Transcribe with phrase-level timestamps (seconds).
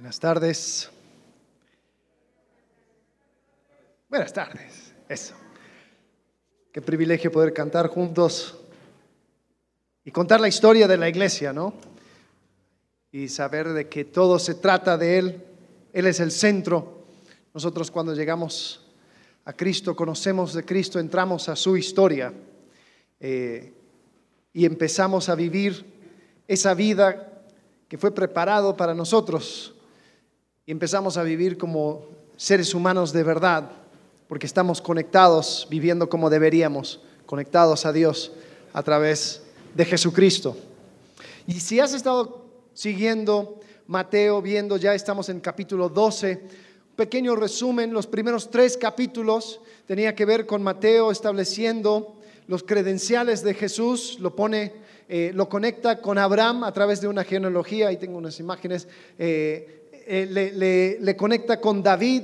[0.00, 0.90] Buenas tardes.
[4.08, 4.94] Buenas tardes.
[5.06, 5.34] Eso.
[6.72, 8.56] Qué privilegio poder cantar juntos
[10.02, 11.74] y contar la historia de la iglesia, ¿no?
[13.12, 15.44] Y saber de que todo se trata de Él.
[15.92, 17.04] Él es el centro.
[17.52, 18.80] Nosotros cuando llegamos
[19.44, 22.32] a Cristo, conocemos de Cristo, entramos a su historia
[23.20, 23.74] eh,
[24.54, 25.84] y empezamos a vivir
[26.48, 27.44] esa vida
[27.86, 29.74] que fue preparado para nosotros
[30.66, 32.06] y empezamos a vivir como
[32.36, 33.70] seres humanos de verdad,
[34.28, 38.32] porque estamos conectados, viviendo como deberíamos, conectados a Dios
[38.72, 39.42] a través
[39.74, 40.56] de Jesucristo.
[41.46, 46.40] Y si has estado siguiendo Mateo, viendo, ya estamos en capítulo 12,
[46.94, 53.54] pequeño resumen, los primeros tres capítulos tenía que ver con Mateo estableciendo los credenciales de
[53.54, 54.72] Jesús, lo pone,
[55.08, 58.86] eh, lo conecta con Abraham a través de una genealogía, ahí tengo unas imágenes,
[59.18, 59.79] eh,
[60.12, 62.22] eh, le, conecta con David,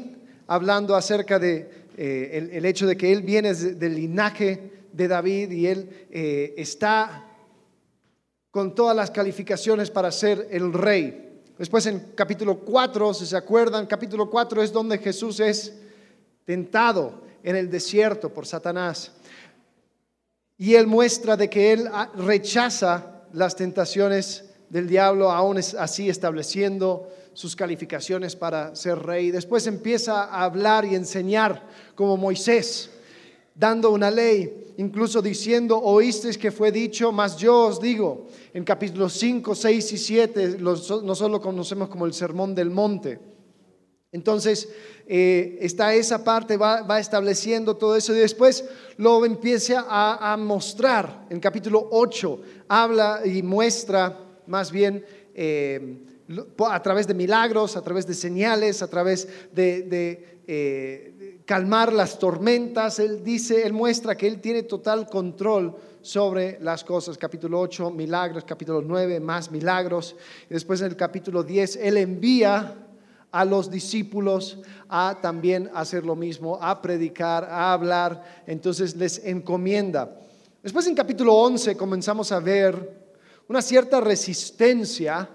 [0.49, 5.69] hablando acerca de eh, el, hecho de que él viene del linaje de David y
[5.69, 7.29] él eh, está
[8.51, 11.43] con todas las calificaciones para ser el rey.
[11.57, 15.73] Después en capítulo 4, si se acuerdan, capítulo 4 es donde Jesús es
[16.45, 19.13] tentado en el desierto por Satanás.
[20.59, 27.55] Y él muestra de que él rechaza las tentaciones del diablo, aún así estableciendo sus
[27.55, 29.31] calificaciones para ser rey.
[29.31, 32.91] Después empieza a hablar y enseñar como Moisés,
[33.55, 39.13] dando una ley, incluso diciendo, oísteis que fue dicho, mas yo os digo, en capítulos
[39.13, 43.21] 5, 6 y 7, nosotros lo conocemos como el Sermón del Monte.
[44.13, 44.71] Entonces,
[45.07, 48.65] eh, está esa parte, va, estableciendo todo eso y después
[48.97, 51.27] lo empieza a, mostrar.
[51.29, 56.16] En capítulo 8 habla y muestra más bien eh,
[56.69, 62.99] a través de milagros, a través de señales, a través de, eh, calmar las tormentas.
[62.99, 67.17] Él dice, él muestra que él tiene total control sobre las cosas.
[67.17, 68.45] Capítulo 8, milagros.
[68.45, 70.17] Capítulo 9, más milagros.
[70.51, 72.77] Y después en el capítulo 10, él envía
[73.31, 74.59] a los discípulos
[74.89, 78.43] a también hacer lo mismo, a predicar, a hablar.
[78.47, 80.17] Entonces les encomienda.
[80.63, 83.07] Después en capítulo 11 comenzamos a ver
[83.49, 85.29] una cierta resistencia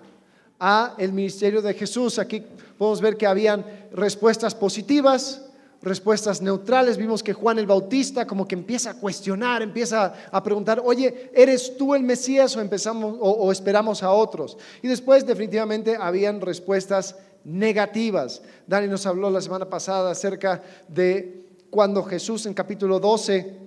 [0.64, 2.20] a el ministerio de Jesús.
[2.20, 2.44] Aquí
[2.78, 5.42] podemos ver que habían respuestas positivas,
[5.82, 6.98] respuestas neutrales.
[6.98, 11.76] Vimos que Juan el Bautista como que empieza a cuestionar, empieza a preguntar, oye, ¿eres
[11.78, 14.56] tú el Mesías o, empezamos, o, esperamos a otros?
[14.84, 18.44] Y después definitivamente habían respuestas negativas.
[18.68, 23.58] Dani nos habló la semana pasada acerca de cuando Jesús en capítulo 12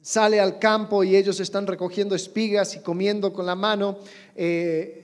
[0.00, 3.98] sale al campo y ellos están recogiendo espigas y comiendo con la mano.
[4.36, 5.03] Eh,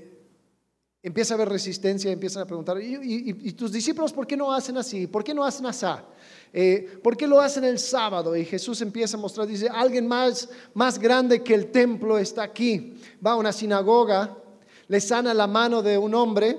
[1.02, 5.06] Empieza a haber resistencia, empiezan a preguntar, ¿y, tus discípulos por qué no hacen así?
[5.06, 5.86] ¿Por qué no hacen así?
[6.52, 8.36] Eh, ¿Por qué lo hacen el sábado?
[8.36, 13.00] Y Jesús empieza a mostrar, dice, alguien más, más grande que el templo está aquí.
[13.24, 14.36] Va a una sinagoga,
[14.88, 16.58] le sana la mano de un hombre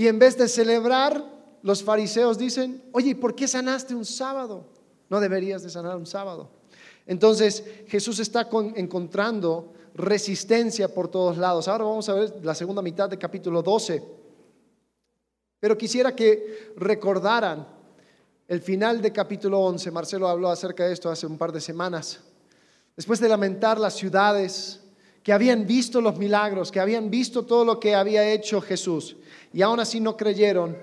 [0.00, 1.22] y en vez de celebrar,
[1.62, 4.64] los fariseos dicen, oye, ¿por qué sanaste un sábado?
[5.10, 6.48] No deberías de sanar un sábado.
[7.06, 11.68] Entonces Jesús está encontrando resistencia por todos lados.
[11.68, 14.02] Ahora vamos a ver la segunda mitad del capítulo 12.
[15.60, 17.66] Pero quisiera que recordaran
[18.48, 19.90] el final de capítulo 11.
[19.90, 22.20] Marcelo habló acerca de esto hace un par de semanas.
[22.96, 24.80] Después de lamentar las ciudades
[25.22, 29.16] que habían visto los milagros, que habían visto todo lo que había hecho Jesús
[29.52, 30.76] y aún así no creyeron,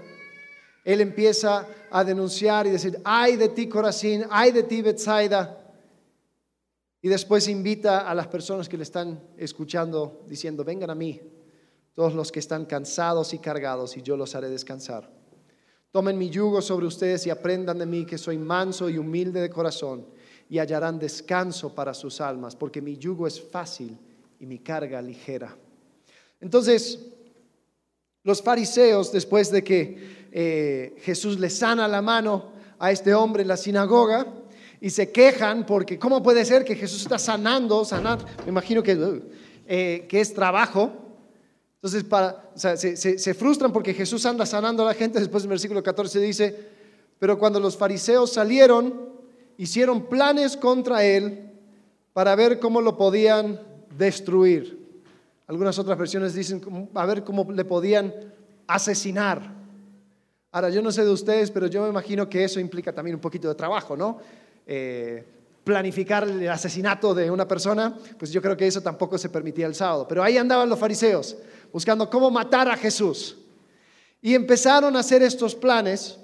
[0.86, 5.57] él empieza a denunciar y decir, ay de ti Corazín, ay de ti Bethsaida,
[7.08, 11.22] y después invita a las personas que le están escuchando diciendo, vengan a mí,
[11.94, 15.10] todos los que están cansados y cargados, y yo los haré descansar.
[15.90, 19.50] Tomen mi yugo sobre ustedes y aprendan de mí que soy manso y humilde de
[19.50, 20.06] corazón,
[20.50, 23.98] y hallarán descanso para sus almas, porque mi yugo es fácil
[24.38, 25.56] y mi carga ligera.
[26.42, 27.00] Entonces,
[28.24, 33.48] los fariseos, después de que eh, Jesús le sana la mano a este hombre en
[33.48, 34.28] la sinagoga,
[34.80, 38.20] y se quejan porque ¿cómo puede ser que Jesús está sanando, sanar?
[38.44, 39.22] Me imagino que,
[39.68, 40.92] eh, que es trabajo.
[41.76, 45.20] Entonces, para, se, frustran porque Jesús anda sanando a la gente.
[45.20, 46.56] Después del versículo 14 dice,
[47.20, 49.12] pero cuando los fariseos salieron,
[49.58, 51.52] hicieron planes contra él
[52.14, 53.60] para ver cómo lo podían
[53.98, 54.78] destruir.
[55.48, 58.14] Algunas otras versiones dicen, a ver cómo le podían
[58.68, 59.56] asesinar.
[60.52, 63.22] Ahora, yo no sé de ustedes, pero yo me imagino que eso implica también un
[63.22, 64.20] poquito de trabajo, ¿no?
[64.68, 65.26] Eh,
[65.64, 69.76] planificar el asesinato de una persona, pues yo creo que eso tampoco se permitía el
[69.76, 70.08] sábado.
[70.08, 71.36] Pero ahí andaban los fariseos
[71.74, 73.38] buscando cómo matar a Jesús.
[74.22, 76.20] Y empezaron a hacer estos planes.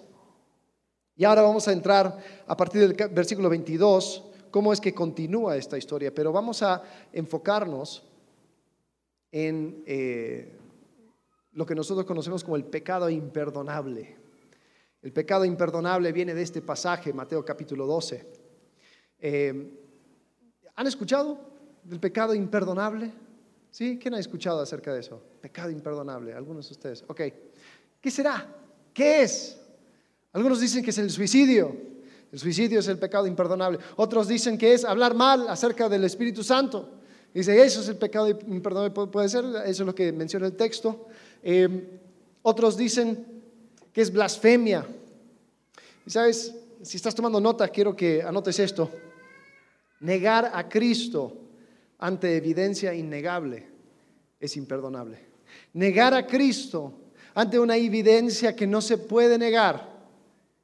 [1.15, 2.17] Y ahora vamos a entrar
[2.47, 6.13] a partir del versículo 22, cómo es que continúa esta historia.
[6.13, 6.81] Pero vamos a
[7.11, 8.03] enfocarnos
[9.31, 10.57] en eh,
[11.51, 14.22] lo que nosotros conocemos como el pecado imperdonable.
[15.03, 18.25] El pecado imperdonable viene de este pasaje, Mateo capítulo 12.
[19.19, 19.79] Eh,
[20.75, 21.37] ¿Han escuchado
[21.83, 23.11] del pecado imperdonable?
[23.69, 23.99] ¿Sí?
[24.01, 25.21] ¿Quién ha escuchado acerca de eso?
[25.41, 27.03] Pecado imperdonable, algunos de ustedes.
[27.09, 27.21] Ok,
[27.99, 28.47] ¿qué será?
[28.93, 29.59] ¿Qué es?
[30.31, 31.75] Algunos dicen que es el suicidio.
[32.31, 33.79] El suicidio es el pecado imperdonable.
[33.97, 36.89] Otros dicen que es hablar mal acerca del Espíritu Santo.
[37.33, 41.07] Dice, eso es el pecado imperdonable, puede ser, eso es lo que menciona el texto.
[41.41, 41.99] Eh,
[42.41, 43.32] otros dicen
[43.93, 44.85] que es blasfemia.
[46.05, 48.91] Y sabes, si estás tomando nota, quiero que anotes esto.
[49.99, 51.37] Negar a Cristo
[51.99, 53.65] ante evidencia innegable
[54.39, 55.19] es imperdonable.
[55.73, 56.93] Negar a Cristo
[57.33, 59.93] ante una evidencia que no se puede negar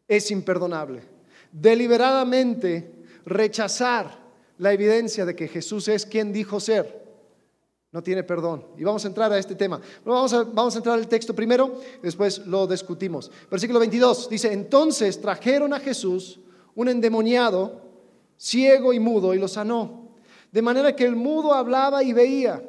[0.07, 1.03] es imperdonable.
[1.51, 2.91] Deliberadamente
[3.25, 4.19] rechazar
[4.57, 7.08] la evidencia de que Jesús es quien dijo ser
[7.91, 8.65] no tiene perdón.
[8.77, 9.81] Y vamos a entrar a este tema.
[10.05, 13.31] Vamos a, vamos a entrar al texto primero, después lo discutimos.
[13.49, 16.39] Versículo 22 dice, entonces trajeron a Jesús
[16.75, 17.81] un endemoniado,
[18.37, 20.09] ciego y mudo, y lo sanó.
[20.51, 22.63] De manera que el mudo hablaba y veía.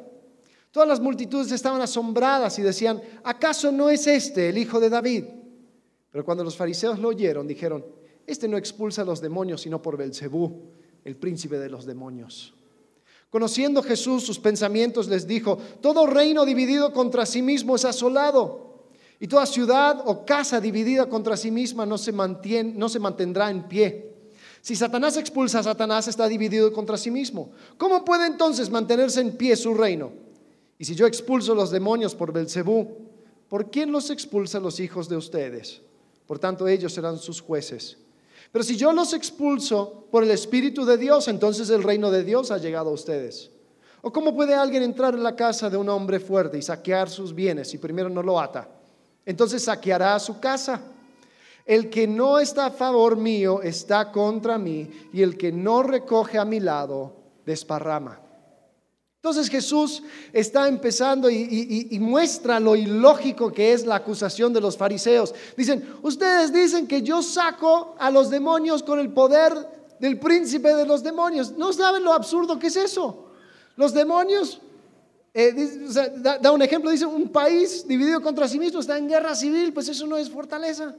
[0.71, 5.25] Todas las multitudes estaban asombradas y decían, ¿acaso no es este el hijo de David?
[6.11, 7.85] Pero cuando los fariseos lo oyeron, dijeron,
[8.25, 10.71] este no expulsa a los demonios, sino por Belcebú,
[11.03, 12.53] el príncipe de los demonios.
[13.31, 18.71] Conociendo Jesús sus pensamientos, les dijo, todo reino dividido contra sí mismo es asolado,
[19.21, 24.15] y toda ciudad o casa dividida contra sí misma no se, mantendrá en pie.
[24.61, 27.51] Si Satanás expulsa a Satanás, está dividido contra sí mismo.
[27.77, 30.11] ¿Cómo puede entonces mantenerse en pie su reino?
[30.77, 32.97] Y si yo expulso los demonios por Belcebú,
[33.47, 35.81] ¿por quién los expulsa los hijos de ustedes?
[36.27, 37.97] Por tanto, ellos serán sus jueces.
[38.51, 42.51] Pero si yo los expulso por el Espíritu de Dios, entonces el reino de Dios
[42.51, 43.49] ha llegado a ustedes.
[44.01, 47.33] ¿O cómo puede alguien entrar en la casa de un hombre fuerte y saquear sus
[47.33, 48.67] bienes si primero no lo ata?
[49.25, 50.81] Entonces saqueará su casa.
[51.65, 56.39] El que no está a favor mío está contra mí y el que no recoge
[56.39, 57.15] a mi lado
[57.45, 58.19] desparrama.
[59.23, 60.01] Entonces Jesús
[60.33, 65.35] está empezando y, muestra lo ilógico que es la acusación de los fariseos.
[65.55, 69.53] Dicen, ustedes dicen que yo saco a los demonios con el poder
[69.99, 71.51] del príncipe de los demonios.
[71.51, 73.27] ¿No saben lo absurdo que es eso?
[73.75, 74.59] Los demonios,
[75.35, 75.53] eh,
[76.17, 79.87] da, un ejemplo, dice, un país dividido contra sí mismo está en guerra civil, pues
[79.87, 80.95] eso no es fortaleza.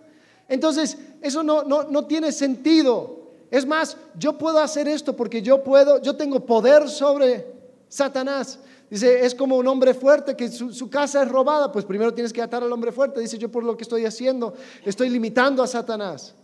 [0.48, 3.32] Entonces, eso no, no, no tiene sentido.
[3.50, 7.51] Es más, yo puedo hacer esto porque yo puedo, yo tengo poder sobre
[7.92, 8.58] Satanás.
[8.88, 12.40] Dice, es como un hombre fuerte que su, casa es robada, pues primero tienes que
[12.40, 13.20] atar al hombre fuerte.
[13.20, 16.34] Dice, yo por lo que estoy haciendo, estoy limitando a Satanás.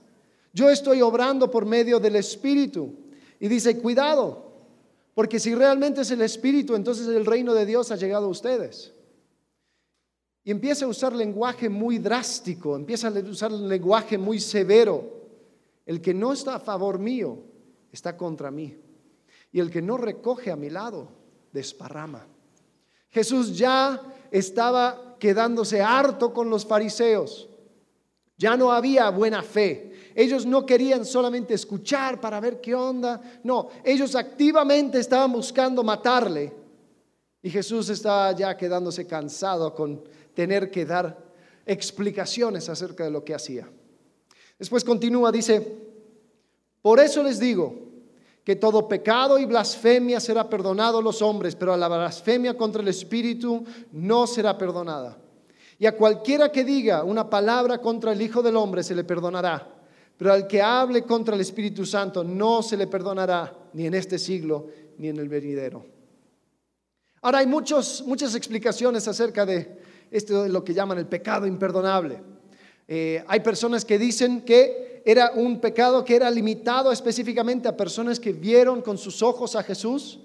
[0.53, 2.95] Yo estoy obrando por medio del Espíritu.
[3.41, 4.53] Y dice, cuidado,
[5.15, 8.93] porque si realmente es el Espíritu, entonces el reino de Dios ha llegado a ustedes.
[10.45, 15.03] Y empieza a usar lenguaje muy drástico, empieza a usar lenguaje muy severo.
[15.87, 17.39] El que no está a favor mío
[17.91, 18.77] está contra mí.
[19.51, 21.17] Y el que no recoge a mi lado
[21.53, 22.27] desparrama.
[23.11, 24.01] Jesús ya
[24.31, 27.49] estaba quedándose harto con los fariseos.
[28.37, 30.13] Ya no había buena fe.
[30.15, 33.21] Ellos no querían solamente escuchar para ver qué onda.
[33.43, 36.53] No, ellos activamente estaban buscando matarle.
[37.43, 41.19] Y Jesús estaba ya quedándose cansado con tener que dar
[41.67, 43.69] explicaciones acerca de lo que hacía.
[44.59, 45.77] Después continúa, dice,
[46.83, 47.88] por eso les digo,
[48.49, 52.81] que todo pecado y blasfemia será perdonado a los hombres, pero a la blasfemia contra
[52.81, 53.63] el Espíritu
[53.93, 55.19] no será perdonada.
[55.79, 59.69] Y a cualquiera que diga una palabra contra el Hijo del Hombre se le perdonará,
[60.17, 64.19] pero al que hable contra el Espíritu Santo no se le perdonará, ni en este
[64.19, 65.85] siglo, ni en el venidero.
[67.21, 69.79] Ahora hay muchos, muchas explicaciones acerca de
[70.11, 72.23] esto de lo que llaman el pecado imperdonable.
[72.91, 78.21] Eh, hay personas que dicen que era un pecado que era limitado específicamente a personas
[78.21, 80.19] que vieron con sus ojos a Jesús,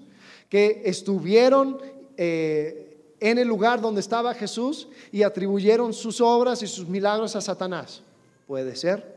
[0.48, 1.78] que estuvieron
[2.16, 7.40] eh, en el lugar donde estaba Jesús y atribuyeron sus obras y sus milagros a
[7.40, 8.02] Satanás.
[8.46, 9.14] Puede ser.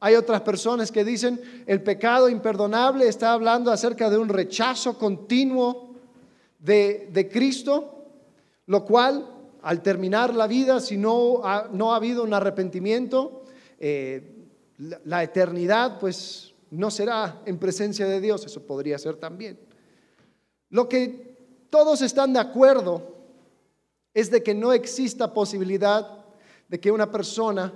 [0.00, 5.94] Hay otras personas que dicen el pecado imperdonable está hablando acerca de un rechazo continuo
[6.58, 8.04] de, Cristo,
[8.66, 9.26] lo cual
[9.62, 13.44] al terminar la vida, si no ha, no ha habido un arrepentimiento,
[13.78, 14.33] eh,
[14.78, 19.58] la, eternidad pues no será en presencia de Dios, eso podría ser también.
[20.70, 21.36] Lo que
[21.70, 23.14] todos están de acuerdo
[24.12, 26.24] es de que no exista posibilidad
[26.68, 27.72] de que una persona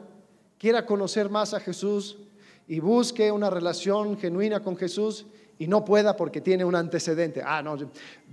[0.59, 2.19] quiera conocer más a Jesús
[2.67, 5.27] y busque una relación genuina con Jesús
[5.59, 7.43] y no pueda porque tiene un antecedente.
[7.45, 7.77] Ah, no,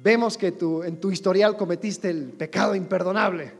[0.01, 3.51] vemos que tú, en tu historial cometiste el pecado imperdonable.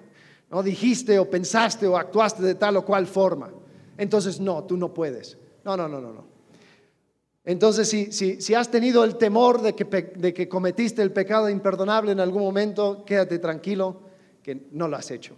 [0.52, 3.52] No dijiste o pensaste o actuaste de tal o cual forma.
[3.98, 5.38] Entonces, no, tú no puedes.
[5.64, 6.36] No, no, no, no, no.
[7.44, 12.12] Entonces, si, si, has tenido el temor de que, de que cometiste el pecado imperdonable
[12.12, 14.02] en algún momento, quédate tranquilo
[14.42, 15.36] que no lo has hecho.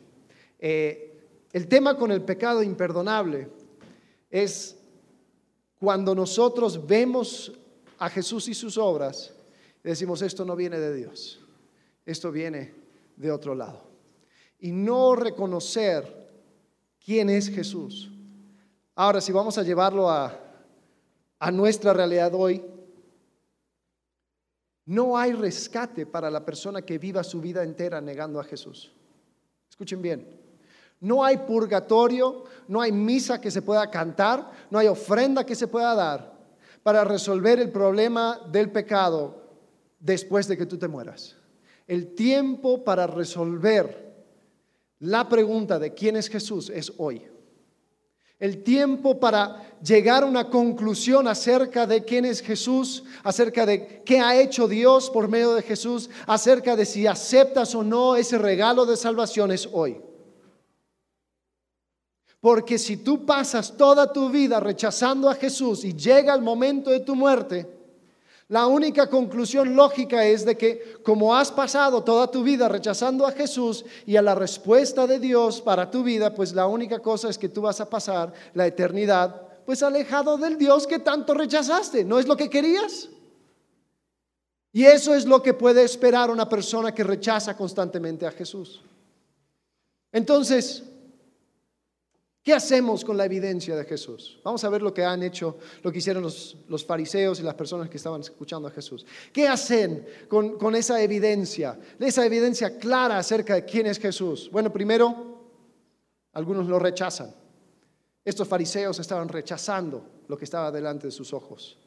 [0.58, 1.20] Eh,
[1.52, 3.50] el tema con el pecado imperdonable
[4.30, 4.78] es
[5.80, 7.52] cuando nosotros vemos
[8.00, 9.34] a Jesús y sus obras,
[9.84, 11.40] decimos, esto no viene de Dios,
[12.06, 12.74] esto viene
[13.16, 13.84] de otro lado.
[14.60, 16.30] Y no reconocer
[17.04, 18.12] quién es Jesús.
[19.00, 20.36] Ahora, si vamos a llevarlo a,
[21.38, 22.66] a nuestra realidad hoy,
[24.88, 28.92] no hay rescate para la persona que viva su vida entera negando a Jesús.
[29.70, 30.27] Escuchen bien,
[31.00, 35.68] no hay purgatorio, no hay misa que se pueda cantar, no hay ofrenda que se
[35.68, 36.36] pueda dar
[36.82, 39.44] para resolver el problema del pecado
[40.00, 41.36] después de que tú te mueras.
[41.86, 44.25] El tiempo para resolver
[45.01, 47.37] la pregunta de quién es Jesús es hoy.
[48.39, 54.20] El tiempo para llegar a una conclusión acerca de quién es Jesús, acerca de qué
[54.20, 58.86] ha hecho Dios por medio de Jesús, acerca de si aceptas o no ese regalo
[58.86, 60.00] de salvación es hoy.
[62.39, 67.00] Porque si tú pasas toda tu vida rechazando a Jesús y llega el momento de
[67.00, 67.76] tu muerte,
[68.50, 73.34] la única conclusión lógica es de que como has pasado toda tu vida rechazando a
[73.34, 77.38] Jesús y a la respuesta de Dios para tu vida, pues la única cosa es
[77.38, 82.06] que tú vas a pasar la eternidad pues alejado del Dios que tanto rechazaste.
[82.06, 83.10] ¿No es lo que querías?
[84.72, 88.82] Y eso es lo que puede esperar una persona que rechaza constantemente a Jesús.
[90.13, 90.84] Entonces,
[92.48, 94.39] ¿Qué hacemos con la evidencia de Jesús?
[94.42, 97.89] Vamos a ver lo que han hecho, lo que hicieron los, fariseos y las personas
[97.89, 99.06] que estaban escuchando a Jesús.
[99.34, 101.77] ¿Qué hacen con, con esa evidencia?
[102.00, 104.50] Esa evidencia clara acerca de quién es Jesús.
[104.50, 105.42] Bueno, primero,
[106.32, 107.36] algunos lo rechazan.
[108.24, 111.77] Estos fariseos estaban rechazando lo que estaba delante de sus ojos.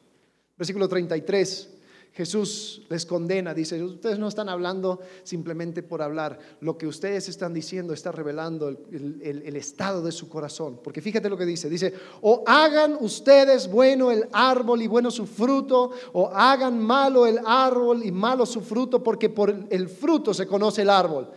[0.55, 1.69] Versículo 33
[2.13, 7.53] Jesús les condena, dice, ustedes no están hablando simplemente por hablar, lo que ustedes están
[7.53, 10.81] diciendo está revelando el, estado de su corazón.
[10.83, 15.25] Porque fíjate lo que dice, dice, o hagan ustedes bueno el árbol y bueno su
[15.25, 20.45] fruto, o hagan malo el árbol y malo su fruto, porque por el fruto se
[20.45, 21.31] conoce el árbol.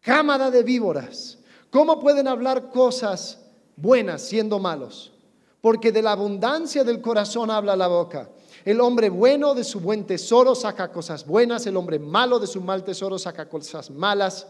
[0.00, 1.38] Cámara de víboras,
[1.70, 3.38] ¿cómo pueden hablar cosas
[3.76, 5.12] buenas siendo malos?
[5.60, 8.30] Porque de la abundancia del corazón habla la boca.
[8.66, 12.60] El hombre bueno de su buen tesoro saca cosas buenas, el hombre malo de su
[12.60, 14.44] mal tesoro saca cosas malas.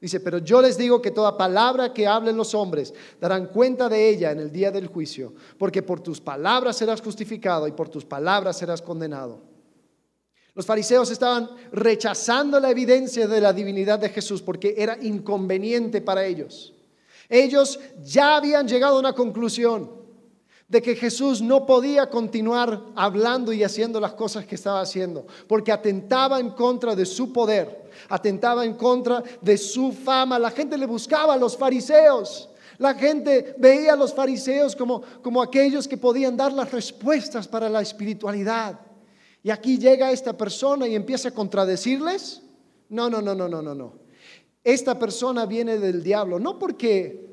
[0.00, 4.08] Dice, pero yo les digo que toda palabra que hablen los hombres darán cuenta de
[4.08, 8.06] ella en el día del juicio, porque por tus palabras serás justificado y por tus
[8.06, 9.38] palabras serás condenado.
[10.54, 16.24] Los fariseos estaban rechazando la evidencia de la divinidad de Jesús porque era inconveniente para
[16.24, 16.72] ellos.
[17.28, 19.97] Ellos ya habían llegado a una conclusión
[20.68, 25.72] de que Jesús no podía continuar hablando y haciendo las cosas que estaba haciendo, porque
[25.72, 30.38] atentaba en contra de su poder, atentaba en contra de su fama.
[30.38, 32.50] La gente le buscaba a los fariseos.
[32.76, 37.68] La gente veía a los fariseos como, como aquellos que podían dar las respuestas para
[37.68, 38.78] la espiritualidad.
[39.42, 42.42] Y aquí llega esta persona y empieza a contradecirles.
[42.90, 43.94] No, no, no, no, no, no, no.
[44.62, 47.26] Esta persona viene del diablo, no porque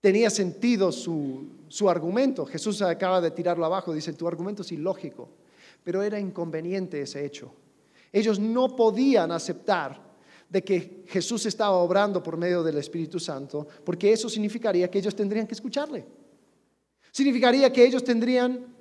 [0.00, 2.46] tenía sentido su, su argumento.
[2.46, 5.28] Jesús acaba de tirarlo abajo, dice, tu argumento es ilógico,
[5.82, 7.52] pero era inconveniente ese hecho.
[8.12, 10.00] Ellos no podían aceptar
[10.48, 15.16] de que Jesús estaba obrando por medio del Espíritu Santo, porque eso significaría que ellos
[15.16, 16.06] tendrían que escucharle.
[17.10, 18.72] Significaría que ellos tendrían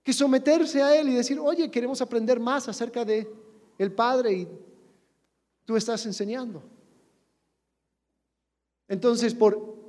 [0.00, 3.28] que someterse a Él y decir, oye, queremos aprender más acerca de
[3.78, 4.48] el Padre y
[5.64, 6.62] tú estás enseñando.
[8.86, 9.81] Entonces, por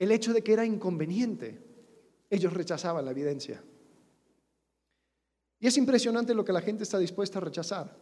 [0.00, 1.62] el hecho de que era inconveniente.
[2.30, 3.62] Ellos rechazaban la evidencia.
[5.60, 7.94] Y es impresionante lo que la gente está dispuesta a rechazar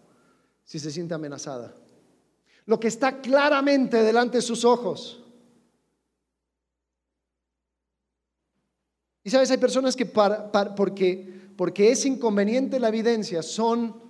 [0.64, 1.74] si se siente amenazada.
[2.66, 5.24] Lo que está claramente delante de sus ojos.
[9.24, 14.00] Y sabes, hay personas que porque, porque es inconveniente la evidencia, son,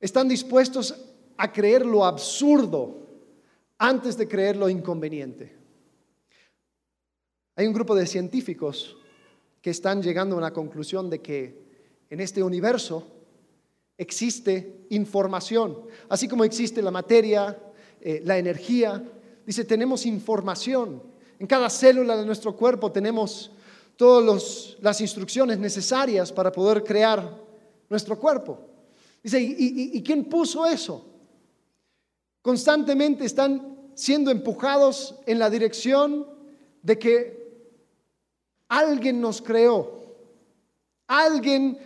[0.00, 0.94] están dispuestos
[1.36, 3.06] a creer lo absurdo
[3.78, 5.65] antes de creer lo inconveniente.
[7.56, 8.98] Hay un grupo de científicos
[9.62, 11.58] que están llegando a una conclusión de que
[12.10, 13.06] en este universo
[13.96, 15.78] existe información,
[16.10, 17.58] así como existe la materia,
[18.00, 19.02] eh, la energía.
[19.44, 21.02] Dice, tenemos información
[21.38, 23.50] En cada célula de nuestro cuerpo tenemos
[23.96, 27.30] todas las instrucciones necesarias para poder crear
[27.90, 28.58] nuestro cuerpo.
[29.22, 31.04] Dice, ¿y, quién puso eso?
[32.40, 36.26] Constantemente están siendo empujados en la dirección
[36.82, 37.35] de que
[38.68, 40.02] alguien nos creó,
[41.06, 41.78] alguien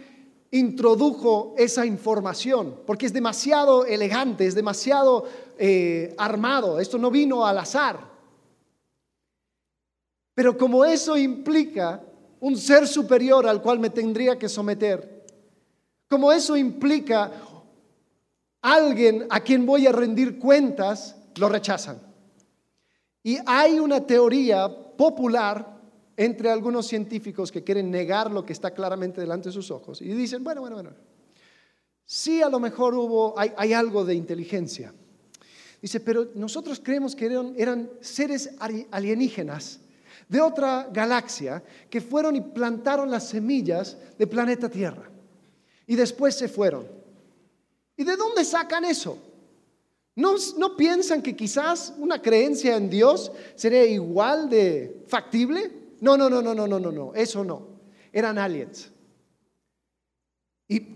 [0.51, 5.27] introdujo esa información, porque es demasiado elegante, es demasiado
[5.59, 8.11] eh, armado, esto no vino al azar.
[10.35, 12.03] Pero como eso implica
[12.41, 15.27] un ser superior al cual me tendría que someter,
[16.09, 17.31] como eso implica
[18.63, 22.01] alguien a quien voy a rendir cuentas, lo rechazan.
[23.23, 25.80] Y hay una teoría popular
[26.21, 30.13] entre algunos científicos que quieren negar lo que está claramente delante de sus ojos y
[30.13, 30.91] dicen, bueno, bueno, bueno,
[32.05, 34.93] sí a lo mejor hubo, hay, algo de inteligencia.
[35.81, 38.51] Dice, pero nosotros creemos que eran, eran seres
[38.91, 39.81] alienígenas
[40.29, 45.11] de otra galaxia que fueron y plantaron las semillas del planeta Tierra
[45.87, 46.87] y después se fueron.
[47.97, 49.17] ¿Y de dónde sacan eso?
[50.17, 55.80] ¿No, ¿No, piensan que quizás una creencia en Dios sería igual de factible?
[56.01, 57.69] No, no, no, no, no, no, no, no, eso no.
[58.13, 58.91] Eran aliens.
[60.67, 60.95] Y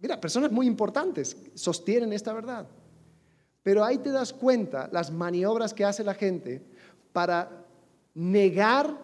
[0.00, 2.66] mira, personas muy importantes sostienen esta verdad.
[3.62, 6.62] Pero ahí te das cuenta las maniobras que hace la gente
[7.12, 7.64] para
[8.14, 8.96] negar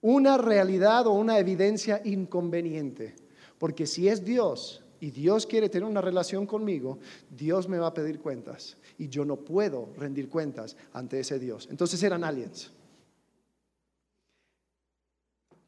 [0.00, 3.16] una realidad o una evidencia inconveniente.
[3.58, 6.98] Porque si es Dios y Dios quiere tener una relación conmigo,
[7.28, 8.76] Dios me va a pedir cuentas.
[8.98, 11.68] Y yo no puedo rendir cuentas ante ese Dios.
[11.70, 12.70] Entonces eran aliens.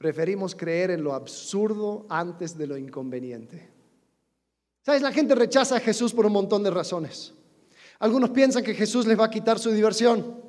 [0.00, 3.68] Preferimos creer en lo absurdo antes de lo inconveniente.
[4.80, 5.02] ¿Sabes?
[5.02, 7.34] La gente rechaza a Jesús por un montón de razones.
[7.98, 10.42] Algunos piensan que Jesús les va a quitar su diversión.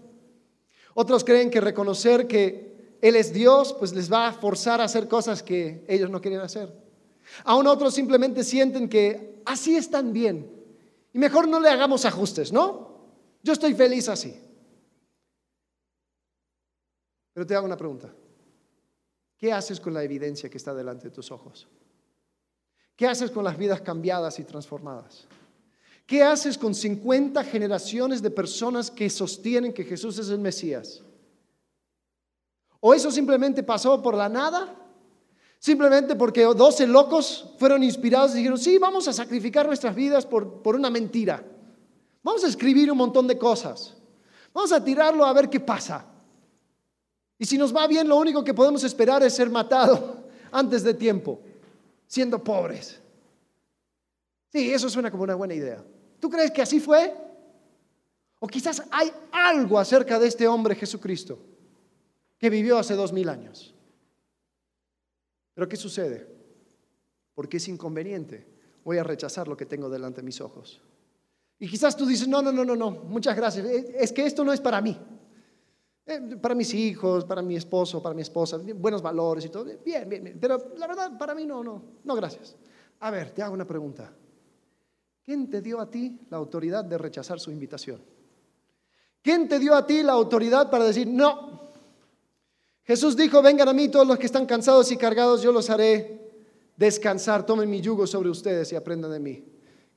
[0.94, 5.10] Otros creen que reconocer que Él es Dios, pues les va a forzar a hacer
[5.10, 6.74] cosas que ellos no quieren hacer.
[7.44, 10.50] Aún otros simplemente sienten que así están bien.
[11.12, 13.02] Y mejor no le hagamos ajustes, ¿no?
[13.44, 14.34] Yo estoy feliz así.
[17.34, 18.14] Pero te hago una pregunta.
[19.42, 21.68] ¿Qué haces con la evidencia que está delante de tus ojos?
[22.96, 25.26] ¿Qué haces con las vidas cambiadas y transformadas?
[26.06, 31.02] ¿Qué haces con 50 generaciones de personas que sostienen que Jesús es el Mesías?
[32.80, 34.76] ¿O eso simplemente pasó por la nada?
[35.58, 40.62] Simplemente porque 12 locos fueron inspirados y dijeron, sí, vamos a sacrificar nuestras vidas por,
[40.62, 41.44] por una mentira.
[42.22, 43.96] Vamos a escribir un montón de cosas.
[44.54, 46.11] Vamos a tirarlo a ver qué pasa.
[47.42, 50.94] Y si nos va bien, lo único que podemos esperar es ser matado antes de
[50.94, 51.42] tiempo,
[52.06, 53.00] siendo pobres.
[54.52, 55.84] Sí, eso suena como una buena idea.
[56.20, 57.12] ¿Tú crees que así fue?
[58.38, 61.40] O quizás hay algo acerca de este hombre Jesucristo
[62.38, 63.74] que vivió hace dos mil años.
[65.56, 66.28] Pero ¿qué sucede?
[67.34, 68.46] Porque es inconveniente.
[68.84, 70.80] Voy a rechazar lo que tengo delante de mis ojos.
[71.58, 73.66] Y quizás tú dices, no, no, no, no, no, muchas gracias.
[73.66, 74.96] Es que esto no es para mí.
[76.12, 79.66] Eh, para mis hijos, para mi esposo, para mi esposa, buenos valores y todo.
[79.86, 80.38] Bien, bien, bien.
[80.40, 82.56] Pero la verdad, para mí no, no, no, gracias.
[83.00, 84.12] A ver, te hago una pregunta.
[85.24, 88.02] ¿Quién te dio a ti la autoridad de rechazar su invitación?
[89.22, 91.62] ¿Quién te dio a ti la autoridad para decir, no?
[92.84, 96.20] Jesús dijo, vengan a mí todos los que están cansados y cargados, yo los haré
[96.76, 99.51] descansar, tomen mi yugo sobre ustedes y aprendan de mí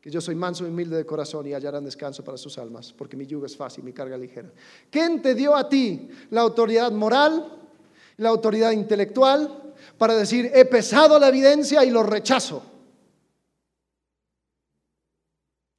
[0.04, 3.16] que yo soy manso y humilde de corazón y hallarán descanso para sus almas, porque
[3.16, 4.52] mi yugo es fácil, mi carga ligera.
[4.90, 7.70] ¿Quién te dio a ti la autoridad moral,
[8.18, 12.62] la autoridad intelectual para decir, he pesado la evidencia y lo rechazo?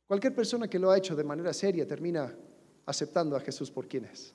[0.07, 2.35] Cualquier persona que lo ha hecho de manera seria termina
[2.87, 4.33] aceptando a Jesús por quien es.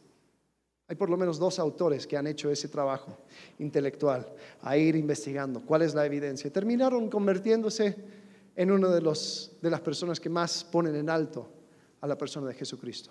[0.87, 3.19] Hay por lo menos dos autores que han hecho ese trabajo
[3.59, 6.49] intelectual, a ir investigando cuál es la evidencia.
[6.53, 8.20] Terminaron convirtiéndose
[8.61, 11.51] en una de, de las personas que más ponen en alto
[11.99, 13.11] a la persona de Jesucristo.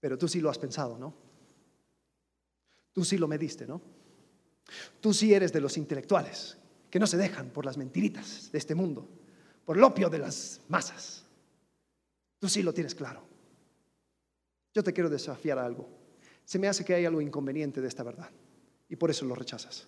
[0.00, 1.14] Pero tú sí lo has pensado, ¿no?
[2.92, 3.80] Tú sí lo mediste, ¿no?
[5.00, 6.58] Tú sí eres de los intelectuales
[6.90, 9.08] que no se dejan por las mentiritas de este mundo,
[9.64, 11.26] por el opio de las masas.
[12.40, 13.22] Tú sí lo tienes claro.
[14.74, 15.88] Yo te quiero desafiar a algo.
[16.44, 18.30] Se me hace que hay algo inconveniente de esta verdad
[18.88, 19.86] y por eso lo rechazas.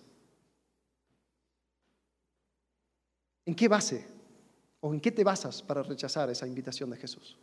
[3.45, 4.07] ¿En qué base
[4.79, 7.37] o en qué te basas para rechazar esa invitación de Jesús?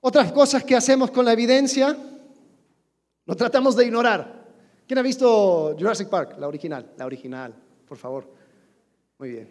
[0.00, 1.96] Otras cosas que hacemos con la evidencia,
[3.24, 4.42] lo tratamos de ignorar.
[4.86, 6.92] ¿Quién ha visto Jurassic Park, la original?
[6.96, 7.54] La original,
[7.86, 8.28] por favor.
[9.18, 9.48] Muy bien.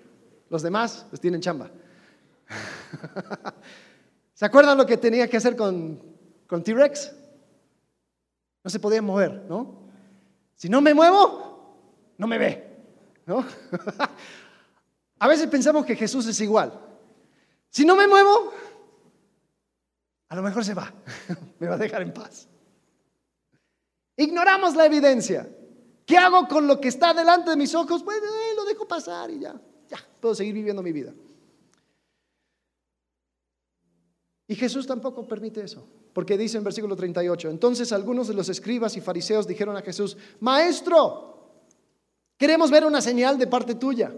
[0.50, 1.72] Los demás, pues tienen chamba.
[4.34, 6.12] ¿Se acuerdan lo que tenía que hacer con,
[6.52, 7.16] con T-Rex.
[8.62, 9.88] No se podía mover, ¿no?
[10.54, 11.78] Si no me muevo,
[12.18, 12.68] no me ve,
[13.26, 13.46] ¿no?
[15.22, 16.74] A veces pensamos que Jesús es igual.
[17.70, 18.52] Si no me muevo,
[20.30, 20.92] a lo mejor se va,
[21.60, 22.48] me va a dejar en paz.
[24.18, 25.48] Ignoramos la evidencia.
[26.08, 28.02] ¿Qué hago con lo que está delante de mis ojos?
[28.02, 29.54] Pues eh, lo dejo pasar y ya,
[29.88, 31.14] ya, puedo seguir viviendo mi vida.
[34.48, 38.98] Y Jesús tampoco permite eso, porque dice en versículo 38, entonces algunos de los escribas
[38.98, 41.52] y fariseos dijeron a Jesús, Maestro,
[42.38, 44.12] queremos ver una señal de parte tuya.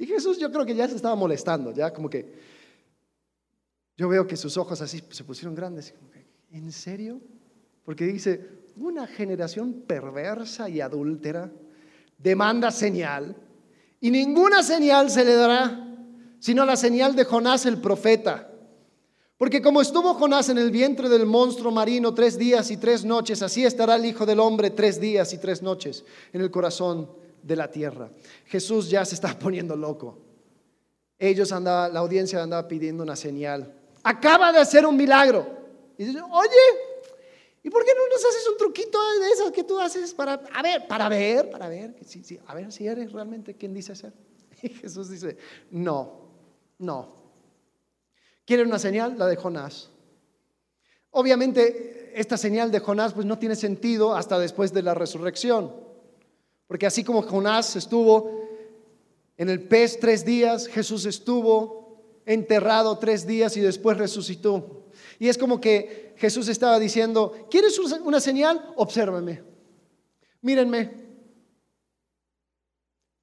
[0.00, 2.32] Y Jesús yo creo que ya se estaba molestando, ya como que
[3.98, 5.92] yo veo que sus ojos así se pusieron grandes.
[6.50, 7.20] ¿En serio?
[7.84, 11.52] Porque dice, una generación perversa y adúltera
[12.16, 13.36] demanda señal
[14.00, 15.86] y ninguna señal se le dará,
[16.38, 18.50] sino la señal de Jonás el profeta.
[19.36, 23.42] Porque como estuvo Jonás en el vientre del monstruo marino tres días y tres noches,
[23.42, 27.56] así estará el Hijo del Hombre tres días y tres noches en el corazón de
[27.56, 28.10] la tierra.
[28.46, 30.18] Jesús ya se está poniendo loco.
[31.18, 33.74] Ellos andaba, la audiencia andaba pidiendo una señal.
[34.02, 35.46] Acaba de hacer un milagro.
[35.98, 36.48] Y dice, oye,
[37.62, 40.62] ¿y por qué no nos haces un truquito de esas que tú haces para, a
[40.62, 44.12] ver, para ver, para ver, sí, sí, a ver si eres realmente quien dice ser?
[44.62, 45.36] Y Jesús dice,
[45.70, 46.30] no,
[46.78, 47.20] no.
[48.46, 49.16] ¿Quieren una señal?
[49.18, 49.90] La de Jonás.
[51.10, 55.74] Obviamente, esta señal de Jonás pues no tiene sentido hasta después de la resurrección.
[56.70, 58.46] Porque así como Jonás estuvo
[59.36, 64.84] en el pez tres días, Jesús estuvo enterrado tres días y después resucitó.
[65.18, 68.72] Y es como que Jesús estaba diciendo, ¿quieres una señal?
[68.76, 69.42] Obsérvame.
[70.42, 70.92] Mírenme.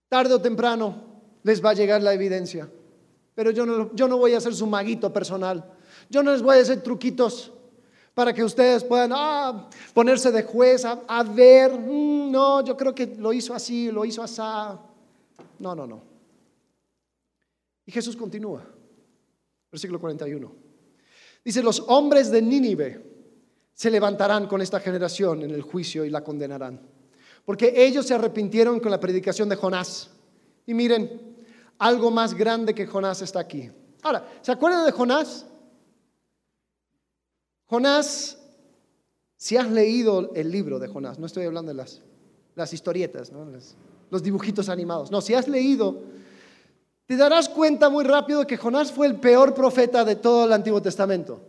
[0.09, 2.69] Tarde o temprano les va a llegar la evidencia.
[3.33, 5.73] Pero yo no, yo no voy a ser su maguito personal.
[6.09, 7.53] Yo no les voy a hacer truquitos
[8.17, 13.05] para que ustedes puedan ah, ponerse de juez a, ver, mm, no, yo creo que
[13.05, 14.41] lo hizo así, lo hizo así.
[15.59, 16.01] No, no, no.
[17.85, 18.63] Y Jesús continúa,
[19.71, 20.51] versículo 41.
[21.45, 23.05] Dice, los hombres de Nínive
[23.71, 26.81] se levantarán con esta generación en el juicio y la condenarán,
[27.45, 30.09] porque ellos se arrepintieron con la predicación de Jonás.
[30.65, 31.35] Y miren,
[31.77, 33.69] algo más grande que Jonás está aquí.
[34.01, 35.45] Ahora, ¿se acuerdan de Jonás?
[37.69, 38.37] Jonás,
[39.35, 41.75] si has leído el libro de Jonás, no estoy hablando de
[42.55, 43.31] las, historietas,
[44.09, 46.01] los dibujitos animados, no, si has leído,
[47.05, 50.81] te darás cuenta muy rápido que Jonás fue el peor profeta de todo el Antiguo
[50.81, 51.41] Testamento.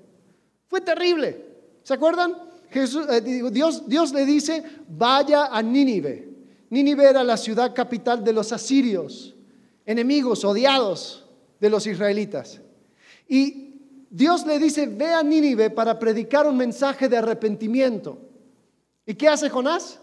[0.68, 1.46] Fue terrible.
[1.82, 2.36] ¿Se acuerdan?
[2.70, 6.28] Eh, Dios, Dios le dice, vaya a Nínive.
[6.70, 9.34] Nínive era la ciudad capital de los asirios,
[9.86, 11.26] enemigos, odiados
[11.60, 12.60] de los israelitas.
[13.26, 13.67] Y
[14.10, 18.18] Dios le dice, ve a Nínive para predicar un mensaje de arrepentimiento.
[19.04, 20.00] ¿Y qué hace Jonás?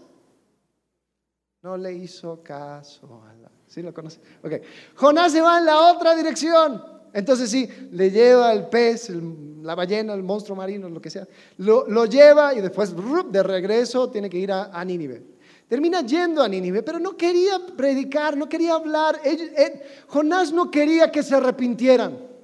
[1.62, 3.22] No le hizo caso.
[3.68, 4.20] ¿Sí lo conoce?
[4.44, 4.54] Ok.
[4.96, 6.84] Jonás se va en la otra dirección.
[7.12, 11.28] Entonces sí, le lleva el pez, la ballena, el monstruo marino, lo que sea.
[11.58, 12.94] Lo, lleva y después
[13.32, 15.24] de regreso tiene que ir a, Nínive.
[15.68, 19.20] Termina yendo a Nínive, pero no quería predicar, no quería hablar.
[20.08, 22.35] Jonás no quería que se arrepintieran.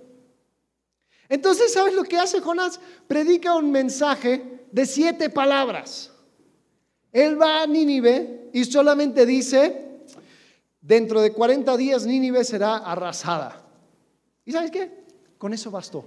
[1.32, 2.78] Entonces, ¿sabes lo que hace Jonás?
[3.08, 6.12] Predica un mensaje de siete palabras.
[7.14, 10.02] Él va a Nínive y solamente dice,
[10.82, 13.66] dentro de 40 días Nínive será arrasada.
[14.44, 14.92] ¿Y sabes qué?
[15.38, 16.04] Con eso bastó.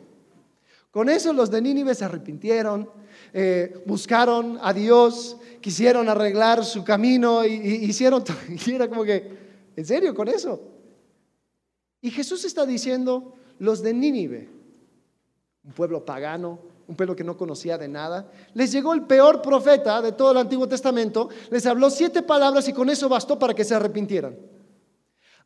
[0.91, 2.91] Con eso los de Nínive se arrepintieron,
[3.33, 8.23] eh, buscaron a Dios, quisieron arreglar su camino y, hicieron,
[8.67, 9.39] y era como que,
[9.75, 10.61] ¿en serio con eso?
[12.03, 14.54] Y Jesús está diciendo, los de Nínive,
[15.64, 18.31] un pueblo pagano, un pueblo que no conocía de nada.
[18.53, 22.72] Les llegó el peor profeta de todo el Antiguo Testamento, les habló siete palabras y
[22.72, 24.37] con eso bastó para que se arrepintieran.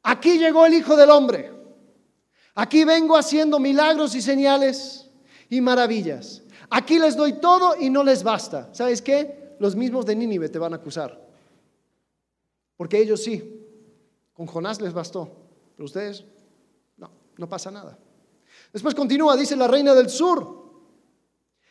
[0.03, 1.53] Aquí llegó el Hijo del Hombre.
[2.55, 5.09] Aquí vengo haciendo milagros y señales
[5.49, 6.43] y maravillas.
[6.71, 8.69] Aquí les doy todo y no les basta.
[8.73, 9.57] ¿Sabes qué?
[9.61, 11.25] Los mismos de Nínive te van a acusar.
[12.77, 13.65] Porque ellos sí.
[14.35, 15.31] Con Jonás les bastó.
[15.77, 16.25] Pero ustedes,
[16.97, 17.99] no, no pasa nada.
[18.73, 20.59] Después continúa, dice la reina del sur.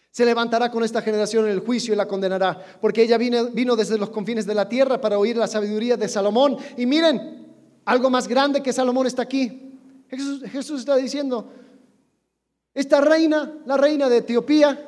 [0.10, 3.97] Se levantará con esta generación en el juicio y la condenará, porque ella vino, desde
[3.97, 6.57] los confines de la tierra para oír la sabiduría de Salomón.
[6.75, 7.53] Y miren,
[7.86, 9.73] algo más grande que Salomón está aquí.
[10.10, 11.51] Jesús, Jesús está diciendo,
[12.73, 14.88] esta reina, la reina de Etiopía,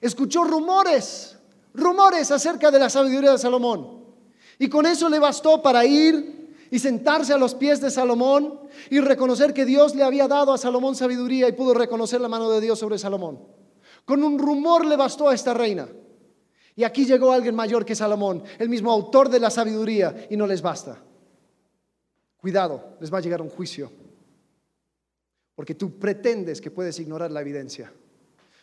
[0.00, 1.36] escuchó rumores,
[1.74, 4.04] rumores acerca de la sabiduría de Salomón.
[4.58, 6.39] Y con eso le bastó para ir
[6.70, 10.58] y sentarse a los pies de Salomón y reconocer que Dios le había dado a
[10.58, 13.40] Salomón sabiduría y pudo reconocer la mano de Dios sobre Salomón.
[14.04, 15.88] Con un rumor le bastó a esta reina.
[16.76, 20.46] Y aquí llegó alguien mayor que Salomón, el mismo autor de la sabiduría, y no
[20.46, 21.02] les basta.
[22.40, 23.90] Cuidado, les va a llegar un juicio.
[25.54, 27.92] Porque tú pretendes que puedes ignorar la evidencia.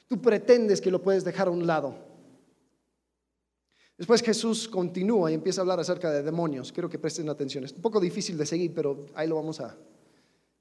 [0.08, 2.07] Tú pretendes que lo puedes dejar a un lado.
[3.98, 6.72] Después Jesús continúa y empieza a hablar acerca de demonios.
[6.72, 7.64] Quiero que presten atención.
[7.64, 9.76] Es un poco difícil de seguir, pero ahí lo vamos a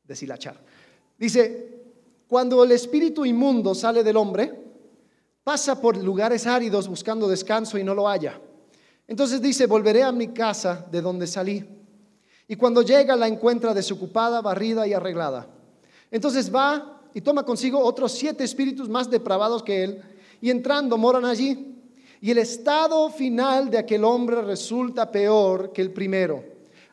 [0.05, 0.59] deshilachar.
[1.19, 1.83] Dice,
[2.27, 4.53] cuando el espíritu inmundo sale del hombre,
[5.45, 8.41] pasa por lugares áridos buscando descanso y no lo halla.
[9.07, 11.65] Entonces dice, volveré a mi casa de donde salí.
[12.49, 15.47] Y cuando llega la encuentra desocupada, barrida y arreglada.
[16.11, 20.03] Entonces va y toma consigo otros siete espíritus más depravados que él,
[20.41, 21.76] y entrando moran allí.
[22.21, 26.45] Y el estado final de aquel hombre resulta peor que el primero.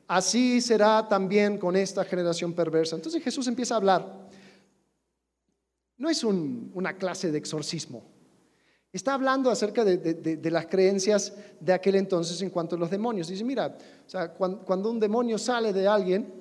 [0.08, 2.96] Así será también con esta generación perversa.
[2.96, 4.30] Entonces Jesús empieza a hablar.
[5.98, 8.04] No es una clase de exorcismo.
[8.92, 13.28] Está hablando acerca de, las creencias de aquel entonces en cuanto a los demonios.
[13.28, 13.76] Dice, mira,
[14.38, 16.32] cuando, un demonio sale de alguien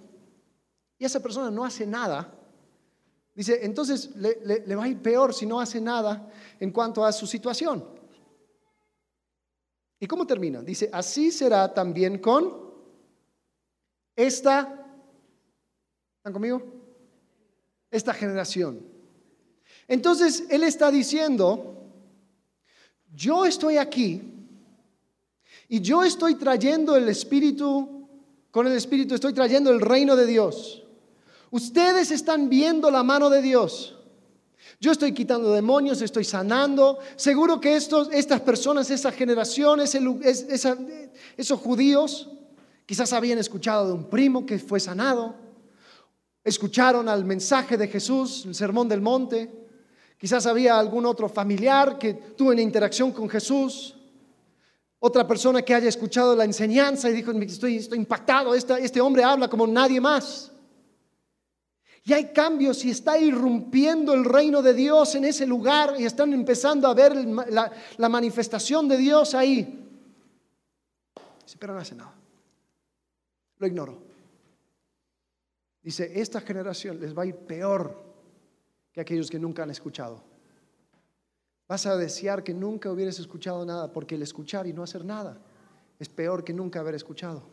[0.98, 2.30] y esa persona no hace nada,
[3.34, 6.28] dice, entonces le va a ir peor si no hace nada
[6.60, 8.01] en cuanto a su situación.
[10.02, 10.60] ¿Y cómo termina?
[10.62, 12.52] Dice, así será también con
[14.16, 14.84] esta,
[16.16, 16.60] ¿están conmigo?
[17.88, 18.84] Esta generación.
[19.86, 21.86] Entonces, Él está diciendo,
[23.14, 24.22] yo estoy aquí
[25.68, 28.08] y yo estoy trayendo el Espíritu,
[28.50, 30.82] con el Espíritu estoy trayendo el reino de Dios.
[31.52, 34.01] Ustedes están viendo la mano de Dios.
[34.82, 36.98] Yo estoy quitando demonios, estoy sanando.
[37.14, 42.28] Seguro que estos, estas personas, esa generación, esos judíos,
[42.84, 45.36] quizás habían escuchado de un primo que fue sanado.
[46.42, 49.68] Escucharon al mensaje de Jesús, el sermón del monte.
[50.18, 53.94] Quizás había algún otro familiar que tuvo una interacción con Jesús.
[54.98, 59.46] Otra persona que haya escuchado la enseñanza y dijo, estoy, estoy impactado, este hombre habla
[59.46, 60.51] como nadie más.
[62.04, 66.32] Y hay cambios y está irrumpiendo el reino de Dios en ese lugar y están
[66.32, 69.78] empezando a ver la, manifestación de Dios ahí.
[71.58, 72.12] Pero no hace nada.
[73.58, 74.02] Lo ignoro.
[75.80, 78.02] Dice, esta generación les va a ir peor
[78.92, 80.24] que aquellos que nunca han escuchado.
[81.68, 85.40] Vas a desear que nunca hubieras escuchado nada, porque el escuchar y no hacer nada
[86.00, 87.44] es peor que nunca haber escuchado.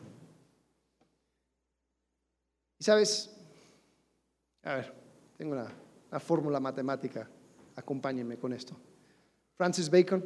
[2.80, 3.39] Y sabes,
[4.70, 4.94] a ver,
[5.36, 7.28] tengo una, fórmula matemática,
[7.76, 8.76] acompáñenme con esto.
[9.56, 10.24] Francis Bacon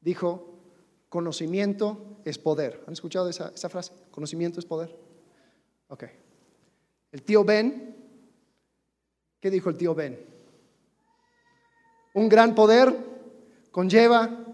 [0.00, 0.60] dijo,
[1.08, 2.84] conocimiento es poder.
[2.86, 3.92] ¿Han escuchado esa, esa frase?
[4.12, 4.96] Conocimiento es poder.
[5.88, 6.04] Ok.
[7.10, 7.96] El tío Ben,
[9.40, 10.24] ¿qué dijo el tío Ben?
[12.14, 12.94] Un gran poder
[13.72, 14.46] conlleva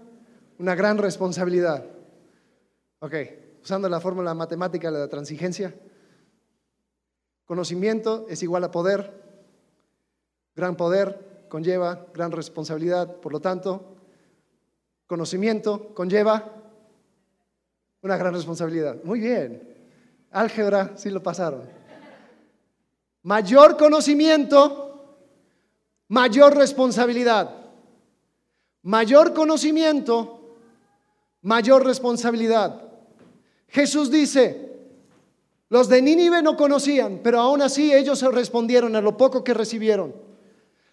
[0.58, 1.84] una gran responsabilidad.
[3.00, 3.14] Ok,
[3.62, 5.74] usando la fórmula matemática de la transigencia,
[7.44, 9.22] Conocimiento es igual a poder.
[10.54, 13.16] Gran poder conlleva gran responsabilidad.
[13.16, 13.96] Por lo tanto,
[15.06, 16.44] conocimiento conlleva
[18.00, 18.96] una gran responsabilidad.
[19.04, 19.76] Muy bien.
[20.30, 21.62] Álgebra, sí lo pasaron.
[23.22, 25.18] Mayor conocimiento,
[26.08, 27.50] mayor responsabilidad.
[28.82, 30.56] Mayor conocimiento,
[31.40, 32.82] mayor responsabilidad.
[33.68, 34.73] Jesús dice,
[35.74, 40.14] los de Nínive no conocían, pero aún así ellos respondieron a lo poco que recibieron.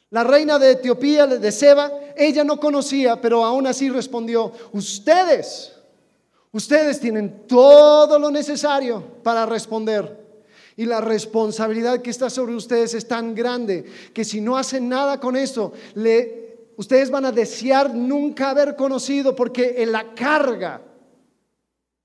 [0.10, 5.74] La reina de Etiopía, de Seba, ella no conocía, pero aún así respondió, ustedes,
[6.52, 10.20] ustedes tienen todo lo necesario para responder.
[10.76, 15.20] Y la responsabilidad que está sobre ustedes es tan grande que si no hacen nada
[15.20, 15.74] con esto,
[16.76, 20.82] ustedes van a desear nunca haber conocido porque en la carga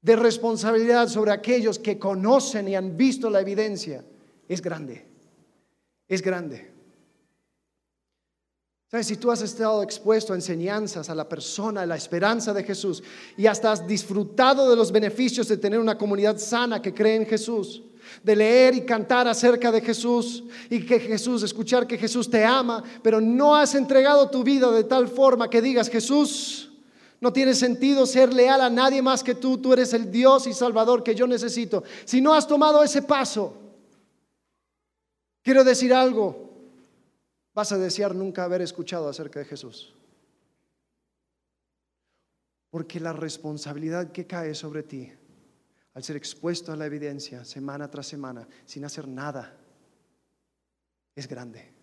[0.07, 4.05] de responsabilidad sobre aquellos que conocen y han visto la evidencia
[4.49, 5.05] es grande.
[6.07, 6.71] Es grande.
[8.89, 9.09] ¿Sabes?
[9.09, 13.03] Si tú has estado expuesto a enseñanzas a la persona, a la esperanza de Jesús
[13.37, 17.27] y hasta has disfrutado de los beneficios de tener una comunidad sana que cree en
[17.27, 17.83] Jesús,
[18.23, 22.85] de leer y cantar acerca de Jesús y que Jesús, escuchar que Jesús te ama,
[23.03, 26.66] pero no has entregado tu vida de tal forma que digas, Jesús,
[27.27, 29.59] no tiene sentido ser leal a nadie más que tú.
[29.59, 31.83] Tú eres el Dios y Salvador que yo necesito.
[32.05, 33.53] Si no has tomado ese paso,
[35.43, 36.49] quiero decir algo.
[37.53, 39.93] Vas a desear nunca haber escuchado acerca de Jesús.
[42.71, 45.13] Porque la responsabilidad que cae sobre ti
[45.95, 49.53] al ser expuesto a la evidencia semana tras semana sin hacer nada
[51.17, 51.75] es grande.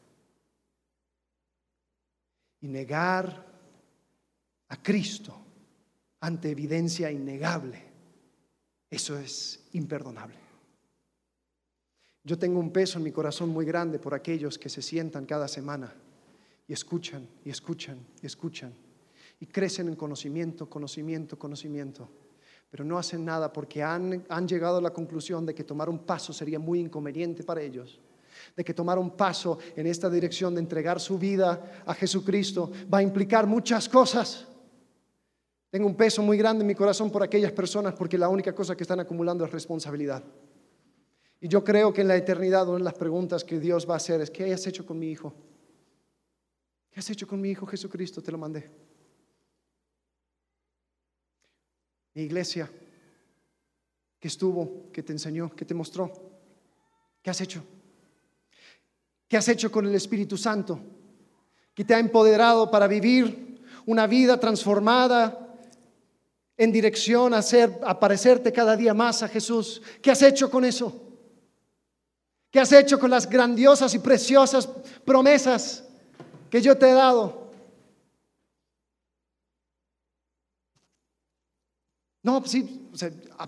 [2.61, 3.52] y negar
[4.73, 5.39] a Cristo
[6.21, 7.79] ante evidencia innegable,
[8.89, 10.35] eso es imperdonable.
[12.23, 15.47] Yo tengo un peso en mi corazón muy grande por aquellos que se sientan cada
[15.47, 15.93] semana
[16.67, 18.73] y escuchan y escuchan y escuchan
[19.39, 22.09] y crecen en conocimiento, conocimiento, conocimiento,
[22.71, 25.99] pero no hacen nada porque han, han llegado a la conclusión de que tomar un
[25.99, 27.99] paso sería muy inconveniente para ellos
[28.57, 32.97] de que tomar un paso en esta dirección de entregar su vida a Jesucristo va
[32.97, 34.47] a implicar muchas cosas.
[35.73, 38.77] Tengo un peso muy grande en mi corazón por aquellas personas porque la única cosa
[38.77, 40.23] que están acumulando es responsabilidad.
[41.41, 43.97] Y yo creo que en la eternidad una de las preguntas que Dios va a
[43.97, 45.33] hacer es, ¿qué has hecho con mi hijo?
[46.91, 48.21] ¿Qué has hecho con mi hijo Jesucristo?
[48.21, 48.69] Te lo mandé.
[52.13, 52.69] Mi iglesia,
[54.19, 56.13] que estuvo, que te enseñó, que te mostró.
[57.23, 57.63] ¿Qué has hecho?
[59.27, 60.79] ¿Qué has hecho con el Espíritu Santo?
[61.73, 65.42] Que te ha empoderado para vivir una vida transformada
[66.63, 69.81] en dirección a hacer, a parecerte cada día más a Jesús.
[70.01, 71.01] ¿Qué has hecho con eso?
[72.49, 74.67] ¿Qué has hecho con las grandiosas y preciosas
[75.03, 75.83] promesas
[76.49, 77.51] que yo te he dado?
[82.21, 82.89] No, pues sí,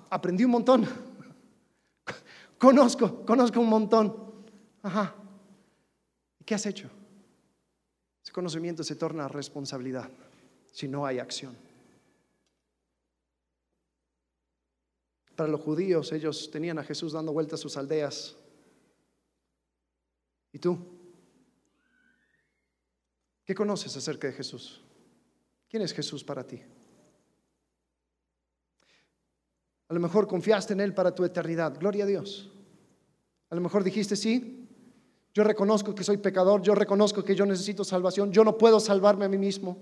[0.09, 0.85] aprendí un montón.
[2.57, 4.43] conozco, conozco un montón.
[4.81, 5.15] Ajá.
[6.43, 6.89] ¿Qué has hecho?
[8.21, 10.09] Ese conocimiento se torna responsabilidad
[10.73, 11.64] si no hay acción.
[15.35, 18.35] Para los judíos, ellos tenían a Jesús dando vueltas a sus aldeas.
[20.53, 20.77] ¿Y tú?
[23.43, 24.81] ¿Qué conoces acerca de Jesús?
[25.69, 26.61] ¿Quién es Jesús para ti?
[29.87, 31.77] A lo mejor confiaste en Él para tu eternidad.
[31.77, 32.51] Gloria a Dios.
[33.49, 34.67] A lo mejor dijiste, sí,
[35.33, 39.25] yo reconozco que soy pecador, yo reconozco que yo necesito salvación, yo no puedo salvarme
[39.25, 39.77] a mí mismo,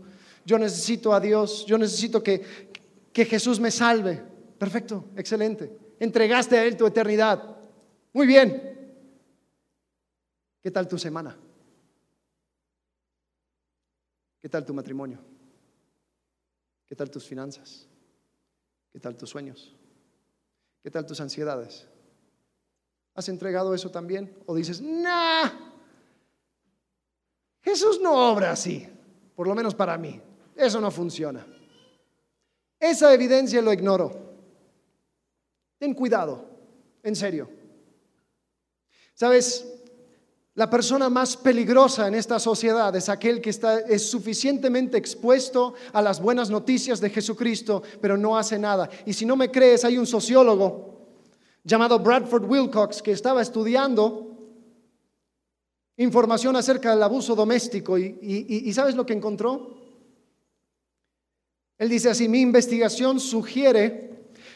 [0.45, 2.71] yo necesito a Dios, yo necesito que,
[3.13, 4.32] que Jesús me salve.
[4.63, 5.77] Perfecto, excelente.
[5.99, 7.57] Entregaste a Él tu eternidad.
[8.13, 9.11] Muy bien.
[10.61, 11.37] ¿Qué tal tu semana?
[14.41, 15.19] ¿Qué tal tu matrimonio?
[16.87, 17.89] ¿Qué tal tus finanzas?
[18.93, 19.75] ¿Qué tal tus sueños?
[20.81, 21.85] ¿Qué tal tus ansiedades?
[23.15, 24.33] ¿Has entregado eso también?
[24.45, 25.49] ¿O dices, nah,
[27.59, 28.87] Jesús no obra así,
[29.35, 30.21] por lo menos para mí,
[30.55, 31.45] eso no funciona?
[32.79, 34.32] Esa evidencia lo ignoro.
[35.83, 36.45] Ten cuidado,
[37.03, 37.49] en serio.
[39.13, 39.67] ¿Sabes?
[40.53, 46.01] La persona más peligrosa en esta sociedad es aquel que está, es suficientemente expuesto a
[46.01, 48.89] las buenas noticias de Jesucristo, pero no hace nada.
[49.05, 51.17] Y si no me crees, hay un sociólogo
[51.65, 54.37] llamado Bradford Wilcox, que estaba estudiando
[55.97, 57.97] información acerca del abuso doméstico.
[57.97, 59.75] Y, ¿sabes lo que encontró?
[61.77, 64.12] Él dice así, mi investigación sugiere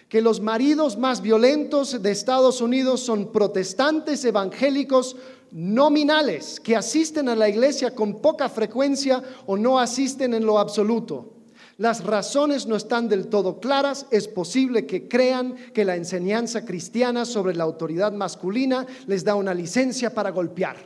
[0.09, 5.17] que los maridos más violentos de Estados Unidos son protestantes evangélicos
[5.51, 11.33] nominales que asisten a la iglesia con poca frecuencia o no asisten en lo absoluto.
[11.77, 14.07] Las razones no están del todo claras.
[14.09, 19.53] Es posible que crean que la enseñanza cristiana sobre la autoridad masculina les da una
[19.53, 20.77] licencia para golpear.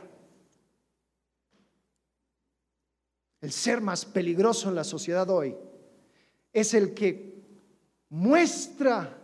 [3.40, 5.56] El ser más peligroso en la sociedad hoy
[6.52, 7.31] es el que
[8.12, 9.18] muestra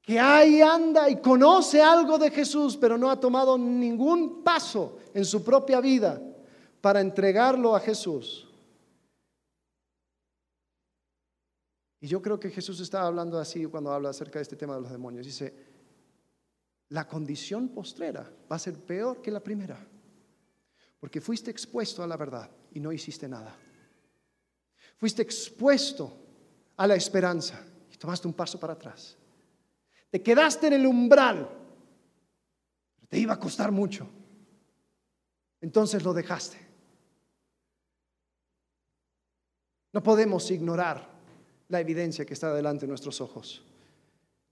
[0.00, 5.24] que ahí anda y conoce algo de Jesús, pero no ha tomado ningún paso en
[5.24, 6.20] su propia vida
[6.80, 8.48] para entregarlo a Jesús.
[12.00, 14.80] Y yo creo que Jesús estaba hablando así cuando habla acerca de este tema de
[14.80, 15.26] los demonios.
[15.26, 15.54] Dice,
[16.88, 19.78] la condición postrera va a ser peor que la primera,
[20.98, 23.54] porque fuiste expuesto a la verdad y no hiciste nada.
[24.96, 26.10] Fuiste expuesto
[26.78, 27.62] a la esperanza
[28.00, 29.14] tomaste un paso para atrás.
[30.10, 31.48] Te quedaste en el umbral,
[33.08, 34.08] te iba a costar mucho.
[35.60, 36.58] Entonces lo dejaste.
[39.92, 41.06] No podemos ignorar
[41.68, 43.62] la evidencia que está delante de nuestros ojos.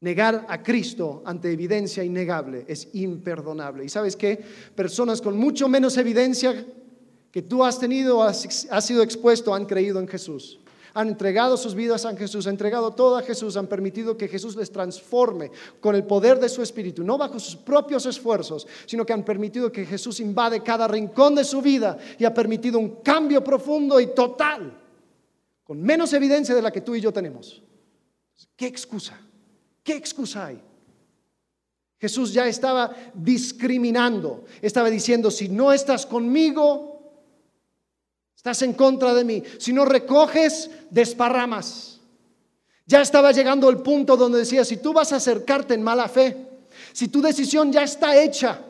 [0.01, 3.85] Negar a Cristo ante evidencia innegable es imperdonable.
[3.85, 4.45] ¿Y sabes qué?
[4.75, 6.67] Personas con mucho menos evidencia
[7.33, 8.47] que tú has tenido, has,
[8.85, 10.61] sido expuesto, han creído en Jesús.
[10.99, 14.57] Han entregado sus vidas a Jesús, han entregado todo a Jesús, han permitido que Jesús
[14.57, 19.13] les transforme con el poder de su Espíritu, no bajo sus propios esfuerzos, sino que
[19.13, 23.45] han permitido que Jesús invade cada rincón de su vida y ha permitido un cambio
[23.45, 24.77] profundo y total
[25.63, 27.63] con menos evidencia de la que tú y yo tenemos.
[28.57, 29.21] ¿Qué excusa?
[29.85, 30.61] ¿Qué excusa hay?
[32.01, 36.98] Jesús ya estaba discriminando, estaba diciendo, si no estás conmigo,
[38.63, 39.43] En contra de mí.
[39.59, 42.01] Si no recoges, desparramas.
[42.87, 46.49] Ya estaba llegando el punto donde decía, si tú vas a acercarte en mala fe,
[46.93, 48.61] si tu decisión ya está hecha,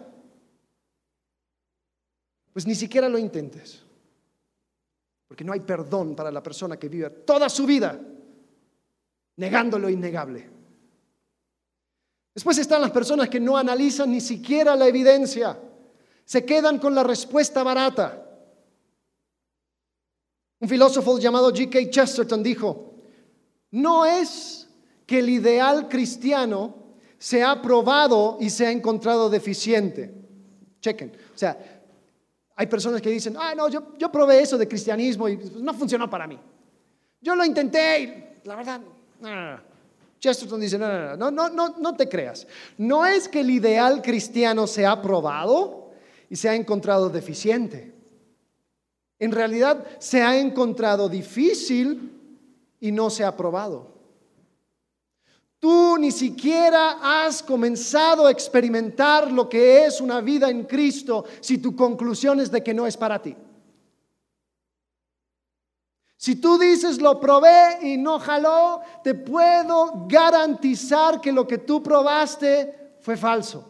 [2.52, 3.82] pues ni siquiera lo intentes.
[5.28, 7.98] Porque no hay perdón para la persona que vive toda su vida
[9.36, 10.50] negando lo innegable.
[12.34, 15.58] Después están las personas que no analizan ni siquiera la evidencia,
[16.24, 18.27] se quedan con la respuesta barata.
[20.60, 21.90] Un filósofo llamado G.K.
[21.90, 22.94] Chesterton dijo,
[23.70, 24.68] no es
[25.06, 26.74] que el ideal cristiano
[27.18, 30.14] se ha probado y se ha encontrado deficiente.
[30.80, 31.16] Chequen.
[31.34, 31.56] O sea,
[32.56, 36.10] hay personas que dicen, ah, no, yo, yo probé eso de cristianismo y no funcionó
[36.10, 36.38] para mí.
[37.20, 38.80] Yo lo intenté y la verdad,
[39.20, 39.60] no,
[40.20, 42.46] Chesterton dice, no, no, no, no, no, no te creas.
[42.76, 45.92] No es que el ideal cristiano se ha probado
[46.28, 47.94] y se ha encontrado deficiente.
[49.18, 52.12] En realidad se ha encontrado difícil
[52.80, 53.98] y no se ha probado.
[55.58, 61.58] Tú ni siquiera has comenzado a experimentar lo que es una vida en Cristo si
[61.58, 63.34] tu conclusión es de que no es para ti.
[66.16, 71.82] Si tú dices lo probé y no jaló, te puedo garantizar que lo que tú
[71.82, 73.68] probaste fue falso.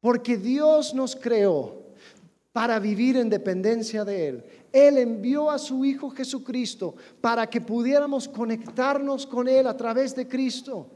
[0.00, 1.75] Porque Dios nos creó
[2.56, 4.44] para vivir en dependencia de Él.
[4.72, 10.26] Él envió a su Hijo Jesucristo para que pudiéramos conectarnos con Él a través de
[10.26, 10.90] Cristo.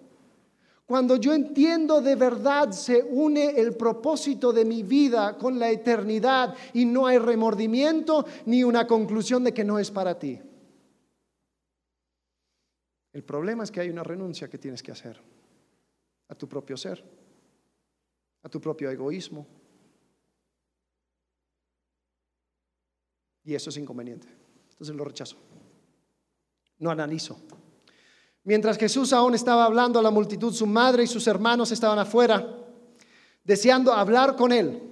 [0.86, 6.54] Cuando yo entiendo de verdad, se une el propósito de mi vida con la eternidad
[6.72, 10.40] y no hay remordimiento ni una conclusión de que no es para ti.
[13.12, 15.20] El problema es que hay una renuncia que tienes que hacer
[16.26, 17.04] a tu propio ser,
[18.44, 19.59] a tu propio egoísmo,
[23.44, 24.28] Y eso es inconveniente.
[24.72, 25.36] Entonces lo rechazo.
[26.78, 27.38] No analizo.
[28.44, 32.56] Mientras Jesús aún estaba hablando a la multitud, su madre y sus hermanos estaban afuera,
[33.44, 34.82] deseando hablar con él.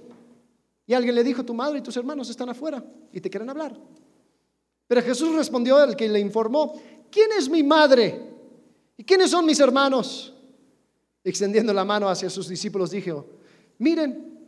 [0.85, 3.79] Y alguien le dijo, tu madre y tus hermanos están afuera y te quieren hablar.
[4.87, 6.79] Pero Jesús respondió al que le informó,
[7.11, 8.19] ¿quién es mi madre?
[8.97, 10.33] ¿Y quiénes son mis hermanos?
[11.23, 13.25] Extendiendo la mano hacia sus discípulos, dijo,
[13.77, 14.47] miren,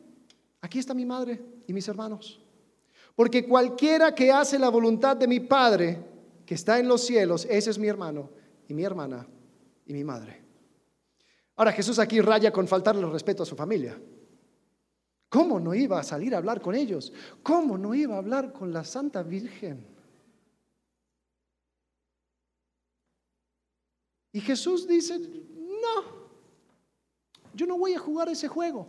[0.61, 2.39] aquí está mi madre y mis hermanos.
[3.15, 6.03] Porque cualquiera que hace la voluntad de mi Padre,
[6.45, 8.29] que está en los cielos, ese es mi hermano
[8.67, 9.27] y mi hermana
[9.85, 10.41] y mi madre.
[11.55, 13.99] Ahora Jesús aquí raya con faltarle respeto a su familia.
[15.29, 17.13] ¿Cómo no iba a salir a hablar con ellos?
[17.43, 19.85] ¿Cómo no iba a hablar con la Santa Virgen?
[24.33, 26.03] Y Jesús dice, no,
[27.53, 28.87] yo no voy a jugar ese juego.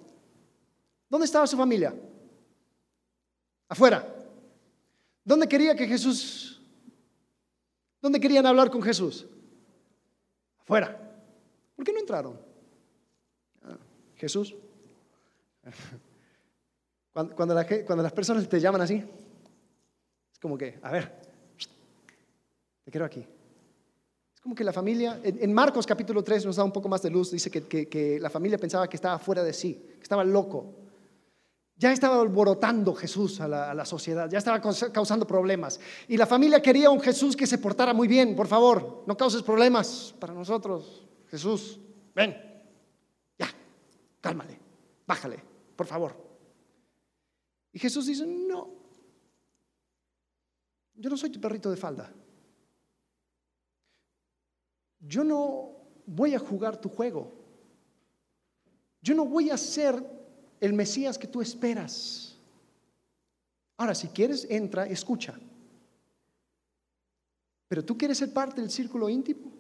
[1.09, 1.95] ¿Dónde estaba su familia?
[3.73, 4.07] Afuera.
[5.25, 6.61] ¿Dónde quería que Jesús?
[8.03, 9.27] ¿Dónde querían hablar con Jesús?
[10.59, 10.95] Afuera.
[11.75, 12.39] ¿Por qué no entraron?
[13.65, 13.79] Ah,
[14.17, 14.55] Jesús.
[17.15, 18.95] Cuando, cuando, las personas te llaman así,
[20.33, 21.13] es como que, a ver,
[22.87, 23.21] te quiero aquí.
[24.35, 27.11] Es como que la familia, en, Marcos capítulo 3 nos da un poco más de
[27.11, 30.82] luz, dice que, que la familia pensaba que estaba fuera de sí, que estaba loco.
[31.77, 35.81] Ya estaba alborotando Jesús a la, sociedad, ya estaba causando problemas.
[36.07, 39.43] Y la familia quería un Jesús que se portara muy bien, por favor, no causes
[39.43, 41.09] problemas para nosotros.
[41.29, 41.81] Jesús,
[42.15, 42.37] ven,
[43.39, 43.49] ya,
[44.21, 44.59] cálmale,
[45.07, 45.43] bájale,
[45.75, 46.15] por favor.
[47.73, 48.71] Y Jesús dice, no,
[50.95, 52.13] yo no soy tu perrito de falda.
[55.01, 55.71] Yo no
[56.07, 57.33] voy a jugar tu juego.
[59.01, 60.22] Yo no voy a ser
[60.63, 62.37] el Mesías que tú esperas.
[63.77, 65.35] Ahora, si quieres, entra, escucha.
[67.67, 69.51] Pero tú quieres ser parte del círculo íntimo.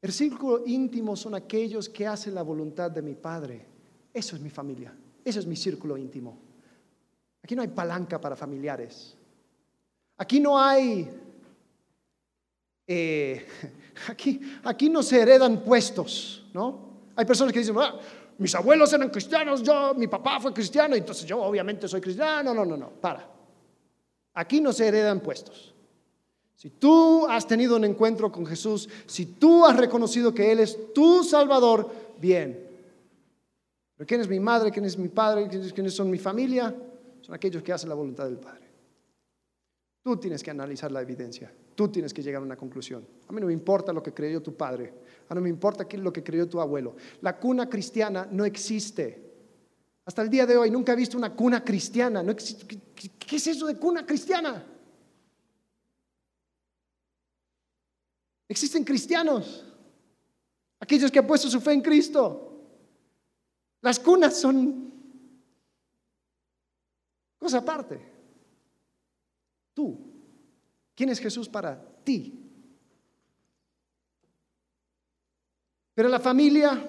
[0.00, 3.66] El círculo íntimo son aquellos que hacen la voluntad de mi Padre.
[4.10, 4.96] Eso es mi familia.
[5.22, 6.38] Eso es mi círculo íntimo.
[7.42, 9.14] Aquí no hay palanca para familiares.
[10.16, 11.10] Aquí no hay...
[12.86, 13.46] Eh,
[14.08, 16.86] aquí, aquí no se heredan puestos, ¿no?
[17.14, 18.00] Hay personas que dicen, ah,
[18.38, 22.52] mis abuelos eran cristianos, yo, mi papá fue cristiano, entonces yo obviamente soy cristiano.
[22.52, 23.26] No, no, no, para.
[24.34, 25.74] Aquí no se heredan puestos.
[26.54, 30.92] Si tú has tenido un encuentro con Jesús, si tú has reconocido que Él es
[30.92, 32.66] tu Salvador, bien.
[33.96, 34.70] Pero ¿quién es mi madre?
[34.70, 35.48] ¿Quién es mi padre?
[35.48, 36.74] ¿Quiénes son mi familia?
[37.22, 38.65] Son aquellos que hacen la voluntad del Padre.
[40.06, 41.52] Tú tienes que analizar la evidencia.
[41.74, 43.04] Tú tienes que llegar a una conclusión.
[43.26, 44.94] A mí no me importa lo que creyó tu padre.
[45.28, 46.94] A mí no me importa lo que creyó tu abuelo.
[47.22, 49.34] La cuna cristiana no existe.
[50.04, 52.22] Hasta el día de hoy nunca he visto una cuna cristiana.
[52.22, 54.64] No ¿qué, ¿Qué es eso de cuna cristiana?
[58.48, 59.66] Existen cristianos,
[60.78, 62.62] aquellos que han puesto su fe en Cristo.
[63.82, 64.88] Las cunas son
[67.40, 68.15] cosa aparte.
[69.76, 69.94] Tú,
[70.94, 72.32] ¿quién es Jesús para ti?
[75.94, 76.82] Pero la familia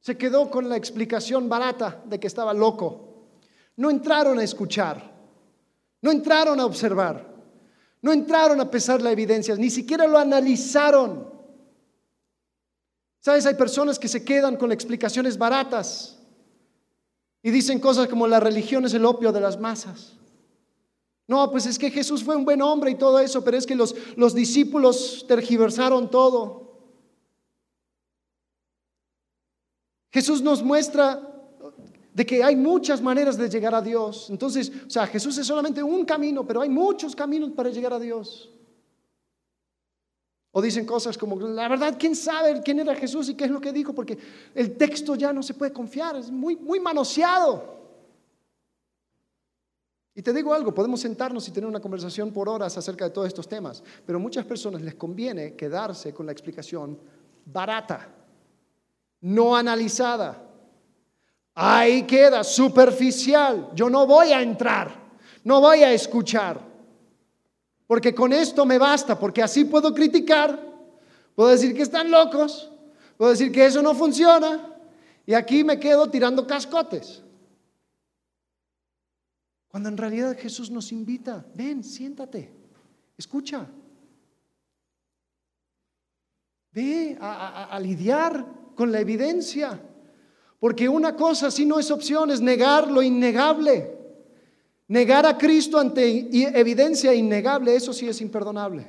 [0.00, 3.28] se quedó con la explicación barata de que estaba loco.
[3.76, 5.00] No entraron a escuchar,
[6.02, 7.24] no entraron a observar,
[8.02, 11.32] no entraron a pesar la evidencia, ni siquiera lo analizaron.
[13.20, 13.46] ¿Sabes?
[13.46, 16.18] Hay personas que se quedan con explicaciones baratas
[17.44, 20.14] y dicen cosas como la religión es el opio de las masas.
[21.26, 23.74] No, pues es que Jesús fue un buen hombre y todo eso, pero es que
[23.74, 26.64] los, los discípulos tergiversaron todo.
[30.12, 31.34] Jesús nos muestra
[32.12, 34.28] de que hay muchas maneras de llegar a Dios.
[34.30, 37.98] Entonces, o sea, Jesús es solamente un camino, pero hay muchos caminos para llegar a
[37.98, 38.50] Dios.
[40.52, 43.60] O dicen cosas como, la verdad, ¿quién sabe quién era Jesús y qué es lo
[43.60, 43.92] que dijo?
[43.92, 44.16] Porque
[44.54, 47.83] el texto ya no se puede confiar, es muy, muy manoseado.
[50.14, 53.26] Y te digo algo, podemos sentarnos y tener una conversación por horas acerca de todos
[53.26, 56.96] estos temas, pero a muchas personas les conviene quedarse con la explicación
[57.44, 58.08] barata,
[59.22, 60.40] no analizada.
[61.56, 63.70] Ahí queda, superficial.
[63.74, 64.94] Yo no voy a entrar,
[65.42, 66.60] no voy a escuchar,
[67.88, 70.60] porque con esto me basta, porque así puedo criticar,
[71.34, 72.70] puedo decir que están locos,
[73.16, 74.78] puedo decir que eso no funciona,
[75.26, 77.23] y aquí me quedo tirando cascotes.
[79.74, 82.48] Cuando en realidad Jesús nos invita, ven, siéntate,
[83.18, 83.68] escucha.
[86.70, 88.46] Ve a, lidiar
[88.76, 89.82] con la evidencia.
[90.60, 93.98] Porque una cosa si no es opción, es negar lo innegable.
[94.86, 98.86] Negar a Cristo ante evidencia innegable, eso sí es imperdonable.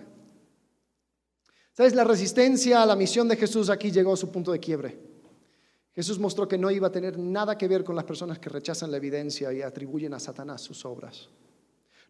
[1.74, 1.96] ¿Sabes?
[1.96, 5.15] La resistencia a la misión de Jesús aquí llegó a su punto de quiebre.
[5.96, 8.92] Jesús mostró que no iba a tener nada que ver con las personas que rechazan
[8.92, 11.30] la evidencia y atribuyen a Satanás sus obras.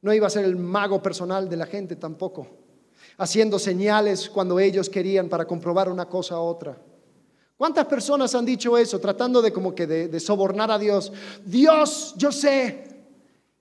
[0.01, 2.47] No iba a ser el mago personal de la gente tampoco,
[3.17, 6.75] haciendo señales cuando ellos querían para comprobar una cosa u otra.
[7.55, 11.13] ¿Cuántas personas han dicho eso tratando de como que de, sobornar a Dios?
[11.45, 13.05] Dios, yo sé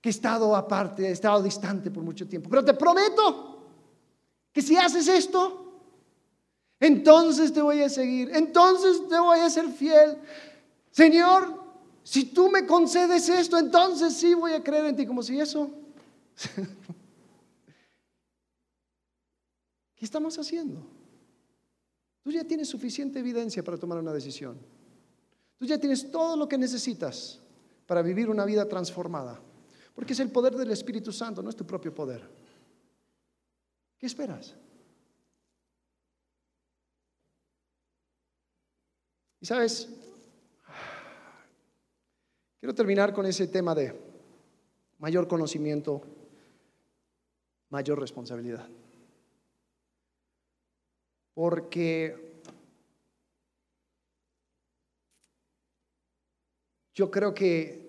[0.01, 3.61] que he estado aparte, he estado distante por mucho tiempo, pero te prometo
[4.51, 5.64] que si haces esto,
[6.79, 10.17] entonces te voy a seguir, entonces te voy a ser fiel.
[10.91, 11.63] Señor,
[12.03, 15.69] si tú me concedes esto, entonces sí voy a creer en ti, como si eso...
[19.95, 20.85] ¿Qué estamos haciendo?
[22.21, 24.59] Tú ya tienes suficiente evidencia para tomar una decisión.
[25.57, 27.39] Tú ya tienes todo lo que necesitas
[27.85, 29.39] para vivir una vida transformada.
[29.93, 32.29] Porque es el poder del Espíritu Santo, no es tu propio poder.
[33.97, 34.55] ¿Qué esperas?
[39.41, 39.89] Y sabes,
[42.59, 43.93] quiero terminar con ese tema de
[44.99, 46.01] mayor conocimiento,
[47.69, 48.67] mayor responsabilidad.
[51.33, 52.41] Porque
[56.93, 57.85] yo creo que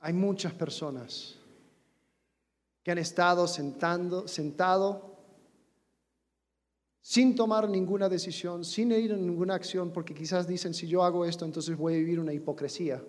[0.00, 1.36] hay muchas personas
[2.84, 5.15] que han estado sentando, sentado
[7.06, 11.24] sin tomar ninguna decisión, sin ir en ninguna acción, porque quizás dicen, si yo hago
[11.24, 13.00] esto, entonces voy a vivir una hipocresía,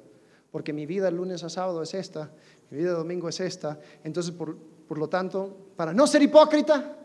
[0.51, 2.31] porque mi vida el lunes a sábado es esta,
[2.69, 4.55] mi vida el domingo es esta, entonces por,
[4.87, 6.95] por lo tanto, para no ser hipócrita,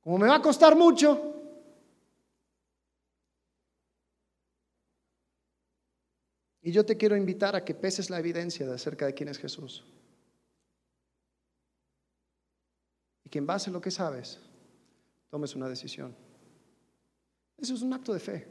[0.00, 1.34] como me va a costar mucho,
[6.62, 9.36] y yo te quiero invitar a que peses la evidencia de acerca de quién es
[9.36, 9.84] Jesús.
[13.22, 14.40] Y que en base a lo que sabes,
[15.28, 16.14] tomes una decisión.
[17.58, 18.46] Eso es un acto de fe.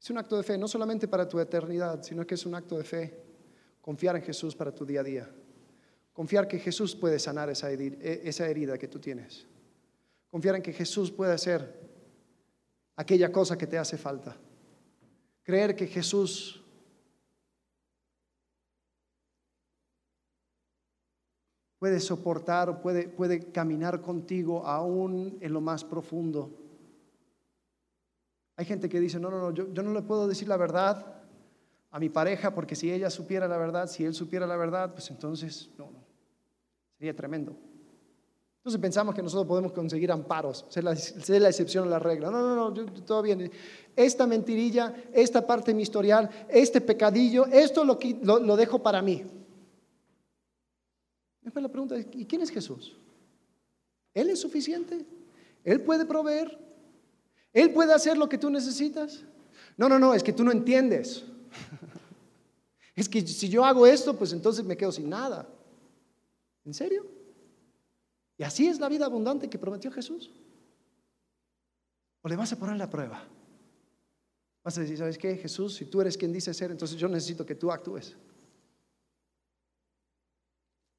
[0.00, 2.76] Es un acto de fe no solamente para tu eternidad, sino que es un acto
[2.78, 3.22] de fe.
[3.80, 5.30] Confiar en Jesús para tu día a día.
[6.12, 9.46] Confiar que Jesús puede sanar esa herida que tú tienes.
[10.30, 11.80] Confiar en que Jesús puede hacer
[12.96, 14.36] aquella cosa que te hace falta.
[15.42, 16.61] Creer que Jesús
[21.82, 26.48] puede soportar, puede, puede caminar contigo aún en lo más profundo.
[28.54, 31.04] Hay gente que dice, no, no, no, yo, yo no le puedo decir la verdad
[31.90, 35.10] a mi pareja porque si ella supiera la verdad, si él supiera la verdad, pues
[35.10, 36.04] entonces, no, no,
[36.98, 37.56] sería tremendo.
[38.58, 42.30] Entonces pensamos que nosotros podemos conseguir amparos, ser la, la excepción a la regla.
[42.30, 43.50] No, no, no, yo, todo bien.
[43.96, 49.02] Esta mentirilla, esta parte de mi historial, este pecadillo, esto lo, lo, lo dejo para
[49.02, 49.41] mí.
[51.42, 52.96] Después la pregunta es, ¿y quién es Jesús?
[54.14, 55.04] ¿Él es suficiente?
[55.64, 56.58] ¿Él puede proveer?
[57.52, 59.24] ¿Él puede hacer lo que tú necesitas?
[59.76, 61.24] No, no, no, es que tú no entiendes.
[62.94, 65.48] es que si yo hago esto, pues entonces me quedo sin nada.
[66.64, 67.06] ¿En serio?
[68.38, 70.30] ¿Y así es la vida abundante que prometió Jesús?
[72.22, 73.24] ¿O le vas a poner la prueba?
[74.62, 75.74] Vas a decir, ¿sabes qué, Jesús?
[75.74, 78.16] Si tú eres quien dice ser, entonces yo necesito que tú actúes.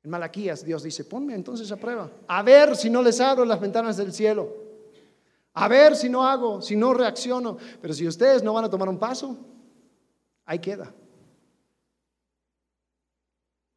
[0.03, 2.11] En Malaquías Dios dice, ponme entonces a prueba.
[2.27, 4.53] A ver si no les abro las ventanas del cielo.
[5.53, 7.57] A ver si no hago, si no reacciono.
[7.81, 9.37] Pero si ustedes no van a tomar un paso,
[10.45, 10.93] ahí queda.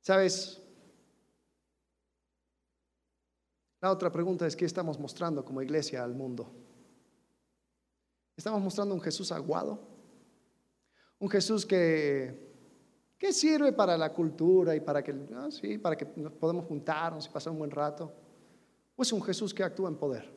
[0.00, 0.60] ¿Sabes?
[3.80, 6.50] La otra pregunta es, ¿qué estamos mostrando como iglesia al mundo?
[8.36, 9.78] ¿Estamos mostrando un Jesús aguado?
[11.18, 12.45] Un Jesús que
[13.18, 17.26] ¿Qué sirve para la cultura y para que, ah, sí, para que nos podamos juntarnos
[17.26, 18.12] y pasar un buen rato?
[18.94, 20.30] Pues un Jesús que actúa en poder.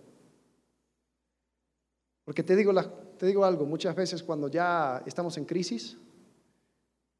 [2.23, 2.73] Porque te digo,
[3.17, 5.97] te digo algo, muchas veces cuando ya estamos en crisis,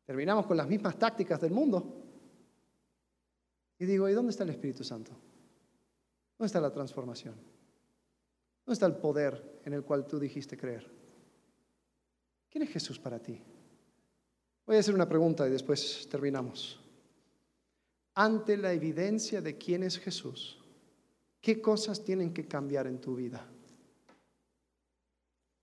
[0.06, 2.06] terminamos con las mismas tácticas del mundo.
[3.80, 5.12] Y digo, ¿y dónde está el Espíritu Santo?
[6.38, 7.36] ¿Dónde está la transformación?
[8.66, 10.90] ¿Dónde está el poder en el cual tú dijiste creer?
[12.50, 13.42] ¿Quién es Jesús para ti?
[14.70, 16.80] Voy a hacer una pregunta y después terminamos.
[18.14, 20.64] Ante la evidencia de quién es Jesús,
[21.42, 23.44] ¿qué cosas tienen que cambiar en tu vida?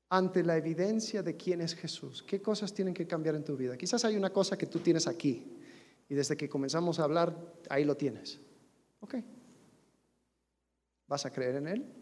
[0.09, 3.77] Ante la evidencia de quién es Jesús, ¿qué cosas tienen que cambiar en tu vida?
[3.77, 5.57] Quizás hay una cosa que tú tienes aquí
[6.09, 7.33] y desde que comenzamos a hablar,
[7.71, 8.41] ahí lo tienes.
[8.99, 9.15] Ok.
[11.07, 11.93] ¿Vas a creer en Él?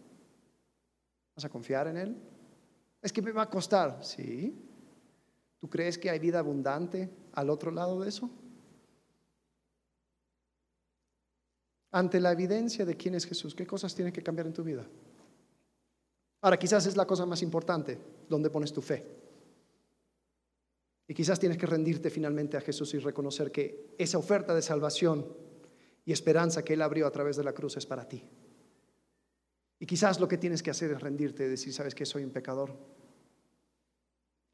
[1.37, 2.17] ¿Vas a confiar en Él?
[3.03, 4.64] Es que me va a costar, sí.
[5.65, 8.29] ¿Tú crees que hay vida abundante al otro lado de eso?
[11.91, 14.87] Ante la evidencia de quién es Jesús, ¿qué cosas tienen que cambiar en tu vida?
[16.43, 17.99] Ahora, quizás es la cosa más importante,
[18.29, 19.07] donde pones tu fe.
[21.09, 25.35] Y quizás tienes que rendirte finalmente a Jesús y reconocer que esa oferta de salvación
[26.05, 28.23] y esperanza que Él abrió a través de la cruz es para ti.
[29.79, 32.33] Y quizás lo que tienes que hacer es rendirte y decir, ¿sabes que soy un
[32.33, 32.77] pecador?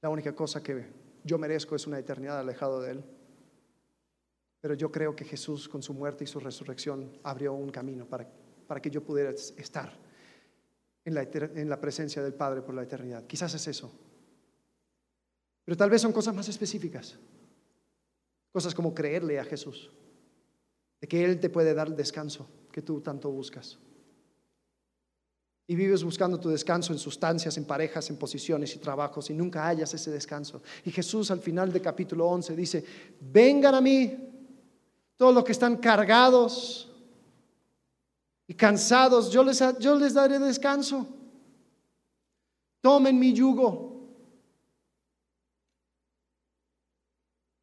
[0.02, 3.04] La única cosa que yo merezco es una eternidad alejado de Él.
[4.60, 8.28] Pero yo creo que Jesús con su muerte y su resurrección abrió un camino para,
[8.66, 9.92] para que yo pudiera estar
[11.04, 13.26] en la, en la presencia del Padre por la eternidad.
[13.26, 13.90] Quizás es eso.
[15.64, 17.18] Pero tal vez son cosas más específicas.
[18.52, 19.90] Cosas como creerle a Jesús.
[21.00, 23.78] De que Él te puede dar el descanso que tú tanto buscas
[25.70, 29.64] y vives buscando tu descanso en sustancias, en parejas, en posiciones y trabajos y nunca
[29.64, 30.60] hallas ese descanso.
[30.84, 32.84] Y Jesús al final del capítulo 11 dice,
[33.20, 34.18] vengan a mí
[35.16, 36.90] todos los que están cargados
[38.48, 41.06] y cansados, yo les, yo les daré descanso.
[42.80, 44.10] Tomen mi yugo.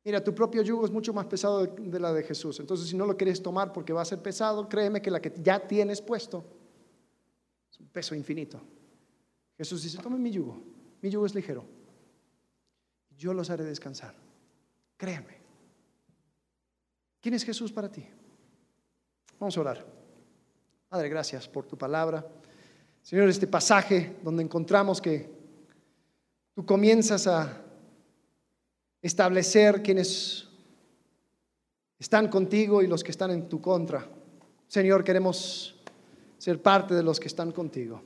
[0.05, 2.57] Mira, tu propio yugo es mucho más pesado de la de Jesús.
[2.61, 5.33] Entonces, si no lo quieres tomar porque va a ser pesado, créeme que la que
[5.43, 6.45] ya tienes puesto
[7.79, 8.61] un peso infinito.
[9.57, 10.61] Jesús dice, tomen mi yugo,
[11.01, 11.65] mi yugo es ligero.
[13.17, 14.13] Yo los haré descansar.
[14.97, 15.37] Créanme.
[17.19, 18.05] ¿Quién es Jesús para ti?
[19.39, 19.85] Vamos a orar.
[20.87, 22.25] Padre, gracias por tu palabra.
[23.01, 25.29] Señor, este pasaje donde encontramos que
[26.53, 27.61] tú comienzas a
[29.01, 30.47] establecer quienes
[31.99, 34.07] están contigo y los que están en tu contra.
[34.67, 35.76] Señor, queremos
[36.37, 38.01] ser parte de los que están contigo.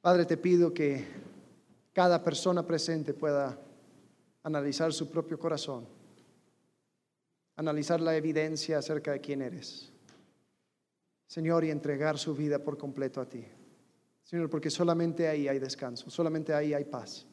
[0.00, 1.06] Padre, te pido que
[1.92, 3.58] cada persona presente pueda
[4.42, 5.86] analizar su propio corazón,
[7.56, 9.90] analizar la evidencia acerca de quién eres.
[11.26, 13.44] Señor, y entregar su vida por completo a ti.
[14.24, 17.26] Señor, porque solamente ahí hay descanso, solamente ahí hay paz.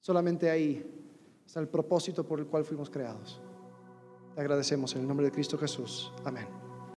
[0.00, 0.84] Solamente ahí
[1.46, 3.40] está el propósito por el cual fuimos creados.
[4.34, 6.12] Te agradecemos en el nombre de Cristo Jesús.
[6.24, 6.63] Amén.